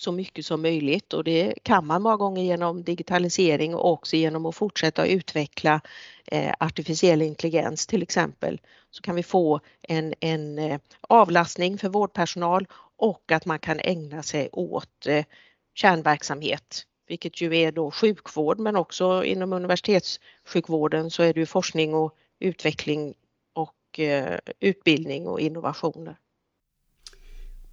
så 0.00 0.12
mycket 0.12 0.46
som 0.46 0.62
möjligt 0.62 1.12
och 1.12 1.24
det 1.24 1.54
kan 1.62 1.86
man 1.86 2.02
många 2.02 2.16
gånger 2.16 2.42
genom 2.42 2.82
digitalisering 2.84 3.74
och 3.74 3.92
också 3.92 4.16
genom 4.16 4.46
att 4.46 4.54
fortsätta 4.54 5.06
utveckla 5.06 5.80
eh, 6.26 6.52
artificiell 6.60 7.22
intelligens 7.22 7.86
till 7.86 8.02
exempel 8.02 8.60
så 8.90 9.02
kan 9.02 9.14
vi 9.14 9.22
få 9.22 9.60
en, 9.82 10.14
en 10.20 10.58
eh, 10.58 10.80
avlastning 11.00 11.78
för 11.78 11.88
vårdpersonal 11.88 12.66
och 12.96 13.32
att 13.32 13.46
man 13.46 13.58
kan 13.58 13.80
ägna 13.80 14.22
sig 14.22 14.48
åt 14.52 15.06
eh, 15.06 15.24
kärnverksamhet 15.74 16.86
vilket 17.06 17.40
ju 17.40 17.56
är 17.56 17.72
då 17.72 17.90
sjukvård 17.90 18.58
men 18.58 18.76
också 18.76 19.24
inom 19.24 19.52
universitetssjukvården 19.52 21.10
så 21.10 21.22
är 21.22 21.34
det 21.34 21.40
ju 21.40 21.46
forskning 21.46 21.94
och 21.94 22.14
utveckling 22.38 23.14
och 23.52 24.00
eh, 24.00 24.38
utbildning 24.60 25.28
och 25.28 25.40
innovationer. 25.40 26.16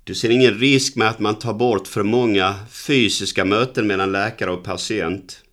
Du 0.07 0.15
ser 0.15 0.29
ingen 0.29 0.53
risk 0.53 0.95
med 0.95 1.09
att 1.09 1.19
man 1.19 1.39
tar 1.39 1.53
bort 1.53 1.87
för 1.87 2.03
många 2.03 2.55
fysiska 2.69 3.45
möten 3.45 3.87
mellan 3.87 4.11
läkare 4.11 4.51
och 4.51 4.63
patient? 4.63 5.43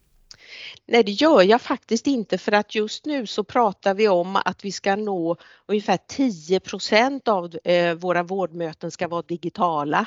Nej, 0.86 1.02
det 1.04 1.12
gör 1.12 1.42
jag 1.42 1.62
faktiskt 1.62 2.06
inte 2.06 2.38
för 2.38 2.52
att 2.52 2.74
just 2.74 3.06
nu 3.06 3.26
så 3.26 3.44
pratar 3.44 3.94
vi 3.94 4.08
om 4.08 4.36
att 4.36 4.64
vi 4.64 4.72
ska 4.72 4.96
nå 4.96 5.36
ungefär 5.66 5.96
10% 5.96 7.28
av 7.28 7.58
eh, 7.64 7.94
våra 7.94 8.22
vårdmöten 8.22 8.90
ska 8.90 9.08
vara 9.08 9.22
digitala. 9.22 10.06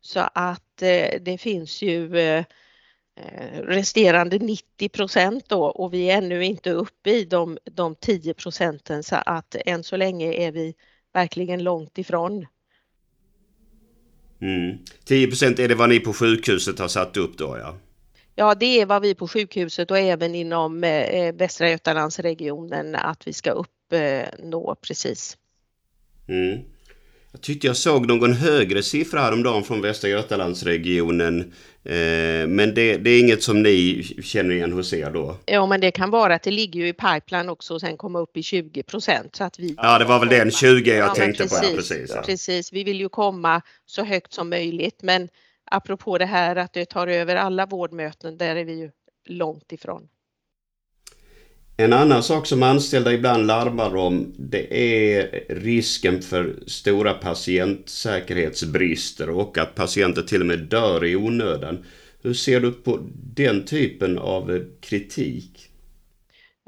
Så 0.00 0.20
att 0.34 0.82
eh, 0.82 1.20
det 1.20 1.38
finns 1.38 1.82
ju 1.82 2.18
eh, 2.18 2.44
resterande 3.62 4.38
90 4.38 4.88
procent 4.88 5.48
då 5.48 5.64
och 5.64 5.94
vi 5.94 6.10
är 6.10 6.18
ännu 6.18 6.44
inte 6.44 6.70
uppe 6.70 7.10
i 7.10 7.24
de, 7.24 7.58
de 7.64 7.94
10 7.94 8.34
procenten 8.34 9.02
så 9.02 9.16
att 9.16 9.56
än 9.66 9.84
så 9.84 9.96
länge 9.96 10.32
är 10.32 10.52
vi 10.52 10.74
verkligen 11.12 11.62
långt 11.62 11.98
ifrån. 11.98 12.46
Mm. 14.40 14.78
10 15.04 15.26
procent 15.26 15.58
är 15.58 15.68
det 15.68 15.74
vad 15.74 15.88
ni 15.88 16.00
på 16.00 16.12
sjukhuset 16.12 16.78
har 16.78 16.88
satt 16.88 17.16
upp 17.16 17.38
då 17.38 17.58
ja? 17.58 17.76
Ja 18.34 18.54
det 18.54 18.80
är 18.80 18.86
vad 18.86 19.02
vi 19.02 19.14
på 19.14 19.28
sjukhuset 19.28 19.90
och 19.90 19.98
även 19.98 20.34
inom 20.34 20.84
eh, 20.84 21.34
Västra 21.34 21.70
Götalandsregionen 21.70 22.94
att 22.94 23.26
vi 23.26 23.32
ska 23.32 23.50
uppnå 23.50 24.76
precis. 24.82 25.36
Mm. 26.28 26.58
Jag 27.32 27.40
tyckte 27.40 27.66
jag 27.66 27.76
såg 27.76 28.06
någon 28.06 28.32
högre 28.32 28.82
siffra 28.82 29.20
häromdagen 29.20 29.64
från 29.64 29.80
Västra 29.80 30.10
Götalandsregionen. 30.10 31.52
Eh, 31.88 32.46
men 32.46 32.74
det, 32.74 32.96
det, 32.96 33.10
är 33.10 33.20
inget 33.20 33.42
som 33.42 33.62
ni 33.62 34.02
känner 34.22 34.54
igen 34.54 34.72
hos 34.72 34.92
er 34.92 35.10
då? 35.10 35.36
Ja 35.46 35.66
men 35.66 35.80
det 35.80 35.90
kan 35.90 36.10
vara 36.10 36.34
att 36.34 36.42
det 36.42 36.50
ligger 36.50 36.80
ju 36.80 36.88
i 36.88 36.92
pipeline 36.92 37.48
också 37.48 37.74
och 37.74 37.80
sen 37.80 37.96
komma 37.96 38.18
upp 38.18 38.36
i 38.36 38.42
20 38.42 38.82
procent. 38.82 39.36
Så 39.36 39.44
att 39.44 39.58
vi 39.58 39.74
ja 39.76 39.98
det 39.98 40.04
var 40.04 40.18
väl 40.18 40.28
den 40.28 40.50
20 40.50 40.90
jag 40.90 41.08
ja, 41.08 41.14
tänkte 41.14 41.42
precis, 41.42 41.60
på. 41.60 41.66
Här, 41.66 41.76
precis, 41.76 42.12
ja. 42.14 42.22
precis, 42.22 42.72
vi 42.72 42.84
vill 42.84 43.00
ju 43.00 43.08
komma 43.08 43.62
så 43.86 44.04
högt 44.04 44.32
som 44.32 44.50
möjligt 44.50 45.02
men 45.02 45.28
apropå 45.70 46.18
det 46.18 46.26
här 46.26 46.56
att 46.56 46.72
det 46.72 46.84
tar 46.84 47.06
över 47.06 47.36
alla 47.36 47.66
vårdmöten, 47.66 48.38
där 48.38 48.56
är 48.56 48.64
vi 48.64 48.72
ju 48.72 48.90
långt 49.24 49.72
ifrån. 49.72 50.08
En 51.80 51.92
annan 51.92 52.22
sak 52.22 52.46
som 52.46 52.62
anställda 52.62 53.12
ibland 53.12 53.46
larmar 53.46 53.96
om 53.96 54.34
det 54.36 54.78
är 54.78 55.44
risken 55.48 56.22
för 56.22 56.56
stora 56.66 57.14
patientsäkerhetsbrister 57.14 59.30
och 59.30 59.58
att 59.58 59.74
patienter 59.74 60.22
till 60.22 60.40
och 60.40 60.46
med 60.46 60.58
dör 60.58 61.04
i 61.04 61.16
onödan. 61.16 61.84
Hur 62.22 62.34
ser 62.34 62.60
du 62.60 62.72
på 62.72 62.98
den 63.34 63.64
typen 63.64 64.18
av 64.18 64.64
kritik? 64.80 65.70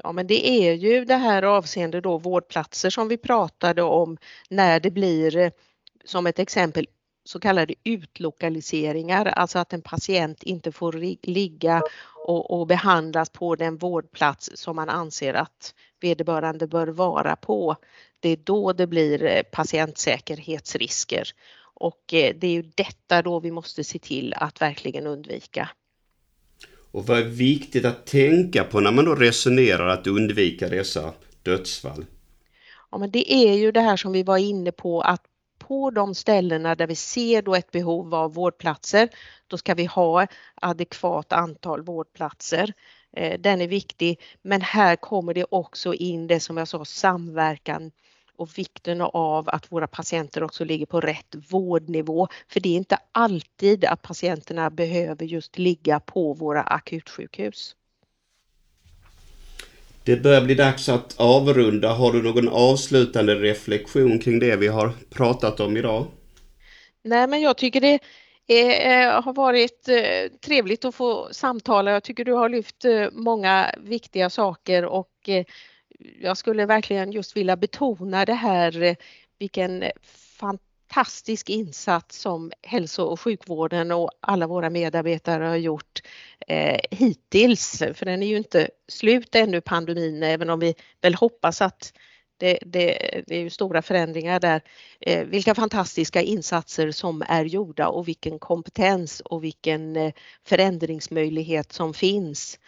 Ja 0.03 0.11
men 0.11 0.27
det 0.27 0.49
är 0.49 0.73
ju 0.73 1.05
det 1.05 1.15
här 1.15 1.43
avseende 1.43 2.01
då 2.01 2.17
vårdplatser 2.17 2.89
som 2.89 3.07
vi 3.07 3.17
pratade 3.17 3.81
om 3.81 4.17
när 4.49 4.79
det 4.79 4.91
blir 4.91 5.37
eh, 5.37 5.51
som 6.05 6.27
ett 6.27 6.39
exempel 6.39 6.87
så 7.23 7.39
kallade 7.39 7.73
utlokaliseringar, 7.83 9.25
alltså 9.25 9.59
att 9.59 9.73
en 9.73 9.81
patient 9.81 10.43
inte 10.43 10.71
får 10.71 10.93
ligga 11.27 11.81
och, 12.25 12.59
och, 12.59 12.67
behandlas 12.67 13.29
på 13.29 13.55
den 13.55 13.77
vårdplats 13.77 14.51
som 14.53 14.75
man 14.75 14.89
anser 14.89 15.33
att 15.33 15.73
vederbörande 15.99 16.67
bör 16.67 16.87
vara 16.87 17.35
på. 17.35 17.75
Det 18.19 18.29
är 18.29 18.37
då 18.43 18.73
det 18.73 18.87
blir 18.87 19.23
eh, 19.23 19.41
patientsäkerhetsrisker 19.41 21.27
och 21.73 22.13
eh, 22.13 22.35
det 22.35 22.47
är 22.47 22.51
ju 22.51 22.71
detta 22.75 23.21
då 23.21 23.39
vi 23.39 23.51
måste 23.51 23.83
se 23.83 23.99
till 23.99 24.33
att 24.37 24.61
verkligen 24.61 25.07
undvika. 25.07 25.69
Och 26.91 27.07
vad 27.07 27.19
är 27.19 27.23
viktigt 27.23 27.85
att 27.85 28.05
tänka 28.05 28.63
på 28.63 28.79
när 28.79 28.91
man 28.91 29.05
då 29.05 29.15
resonerar 29.15 29.87
att 29.87 30.07
undvika 30.07 30.69
dessa 30.69 31.13
dödsfall? 31.43 32.05
Ja, 32.91 32.97
men 32.97 33.11
det 33.11 33.33
är 33.33 33.53
ju 33.53 33.71
det 33.71 33.81
här 33.81 33.97
som 33.97 34.11
vi 34.11 34.23
var 34.23 34.37
inne 34.37 34.71
på 34.71 35.01
att 35.01 35.21
på 35.71 35.91
de 35.91 36.15
ställena 36.15 36.75
där 36.75 36.87
vi 36.87 36.95
ser 36.95 37.41
då 37.41 37.55
ett 37.55 37.71
behov 37.71 38.15
av 38.15 38.33
vårdplatser, 38.33 39.09
då 39.47 39.57
ska 39.57 39.73
vi 39.73 39.85
ha 39.85 40.27
adekvat 40.55 41.33
antal 41.33 41.81
vårdplatser. 41.81 42.73
Eh, 43.17 43.39
den 43.39 43.61
är 43.61 43.67
viktig, 43.67 44.21
men 44.41 44.61
här 44.61 44.95
kommer 44.95 45.33
det 45.33 45.45
också 45.51 45.93
in 45.93 46.27
det 46.27 46.39
som 46.39 46.57
jag 46.57 46.67
sa, 46.67 46.85
samverkan 46.85 47.91
och 48.35 48.57
vikten 48.57 49.01
av 49.01 49.49
att 49.49 49.71
våra 49.71 49.87
patienter 49.87 50.43
också 50.43 50.65
ligger 50.65 50.85
på 50.85 51.01
rätt 51.01 51.35
vårdnivå. 51.49 52.27
För 52.47 52.59
det 52.59 52.69
är 52.69 52.77
inte 52.77 52.97
alltid 53.11 53.85
att 53.85 54.01
patienterna 54.01 54.69
behöver 54.69 55.25
just 55.25 55.57
ligga 55.57 55.99
på 55.99 56.33
våra 56.33 56.61
akutsjukhus. 56.61 57.75
Det 60.03 60.17
börjar 60.17 60.41
bli 60.41 60.55
dags 60.55 60.89
att 60.89 61.19
avrunda. 61.19 61.93
Har 61.93 62.11
du 62.11 62.21
någon 62.21 62.49
avslutande 62.49 63.35
reflektion 63.35 64.19
kring 64.19 64.39
det 64.39 64.55
vi 64.55 64.67
har 64.67 64.91
pratat 65.09 65.59
om 65.59 65.77
idag? 65.77 66.05
Nej, 67.03 67.27
men 67.27 67.41
jag 67.41 67.57
tycker 67.57 67.81
det 67.81 67.99
är, 68.47 69.07
eh, 69.07 69.21
har 69.21 69.33
varit 69.33 69.87
eh, 69.87 70.37
trevligt 70.45 70.85
att 70.85 70.95
få 70.95 71.29
samtala. 71.31 71.91
Jag 71.91 72.03
tycker 72.03 72.25
du 72.25 72.33
har 72.33 72.49
lyft 72.49 72.85
eh, 72.85 73.07
många 73.11 73.75
viktiga 73.77 74.29
saker 74.29 74.85
och 74.85 75.29
jag 76.21 76.37
skulle 76.37 76.65
verkligen 76.65 77.11
just 77.11 77.37
vilja 77.37 77.57
betona 77.57 78.25
det 78.25 78.33
här 78.33 78.95
vilken 79.39 79.83
fantastisk 80.91 81.49
insats 81.49 82.21
som 82.21 82.51
hälso 82.61 83.03
och 83.03 83.19
sjukvården 83.19 83.91
och 83.91 84.11
alla 84.19 84.47
våra 84.47 84.69
medarbetare 84.69 85.43
har 85.43 85.55
gjort 85.55 86.01
eh, 86.47 86.79
hittills. 86.91 87.83
För 87.93 88.05
den 88.05 88.23
är 88.23 88.27
ju 88.27 88.37
inte 88.37 88.69
slut 88.87 89.35
ännu 89.35 89.61
pandemin 89.61 90.23
även 90.23 90.49
om 90.49 90.59
vi 90.59 90.75
väl 91.01 91.15
hoppas 91.15 91.61
att 91.61 91.93
det, 92.37 92.59
det, 92.61 93.23
det 93.27 93.35
är 93.35 93.41
ju 93.41 93.49
stora 93.49 93.81
förändringar 93.81 94.39
där. 94.39 94.61
Eh, 94.99 95.25
vilka 95.25 95.55
fantastiska 95.55 96.21
insatser 96.21 96.91
som 96.91 97.23
är 97.27 97.45
gjorda 97.45 97.87
och 97.87 98.07
vilken 98.07 98.39
kompetens 98.39 99.19
och 99.19 99.43
vilken 99.43 99.95
eh, 99.95 100.13
förändringsmöjlighet 100.45 101.71
som 101.71 101.93
finns 101.93 102.59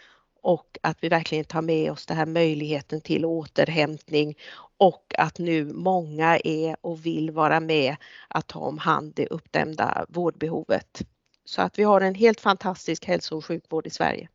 och 0.44 0.78
att 0.82 0.98
vi 1.00 1.08
verkligen 1.08 1.44
tar 1.44 1.62
med 1.62 1.92
oss 1.92 2.06
den 2.06 2.16
här 2.16 2.26
möjligheten 2.26 3.00
till 3.00 3.24
återhämtning 3.24 4.36
och 4.76 5.14
att 5.18 5.38
nu 5.38 5.64
många 5.64 6.38
är 6.44 6.76
och 6.80 7.06
vill 7.06 7.30
vara 7.30 7.60
med 7.60 7.96
att 8.28 8.46
ta 8.46 8.58
om 8.58 8.78
hand 8.78 9.12
det 9.16 9.26
uppdämda 9.26 10.06
vårdbehovet. 10.08 11.02
Så 11.44 11.62
att 11.62 11.78
vi 11.78 11.82
har 11.82 12.00
en 12.00 12.14
helt 12.14 12.40
fantastisk 12.40 13.04
hälso 13.04 13.36
och 13.36 13.44
sjukvård 13.44 13.86
i 13.86 13.90
Sverige. 13.90 14.28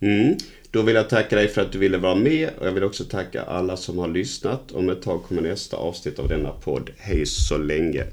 Mm. 0.00 0.36
Då 0.70 0.82
vill 0.82 0.94
jag 0.94 1.08
tacka 1.08 1.36
dig 1.36 1.48
för 1.48 1.62
att 1.62 1.72
du 1.72 1.78
ville 1.78 1.98
vara 1.98 2.14
med 2.14 2.50
och 2.58 2.66
jag 2.66 2.72
vill 2.72 2.84
också 2.84 3.04
tacka 3.04 3.42
alla 3.42 3.76
som 3.76 3.98
har 3.98 4.08
lyssnat. 4.08 4.72
Om 4.72 4.88
ett 4.88 5.02
tag 5.02 5.22
kommer 5.22 5.42
nästa 5.42 5.76
avsnitt 5.76 6.18
av 6.18 6.28
denna 6.28 6.50
podd. 6.50 6.90
Hej 6.98 7.26
så 7.26 7.58
länge! 7.58 8.06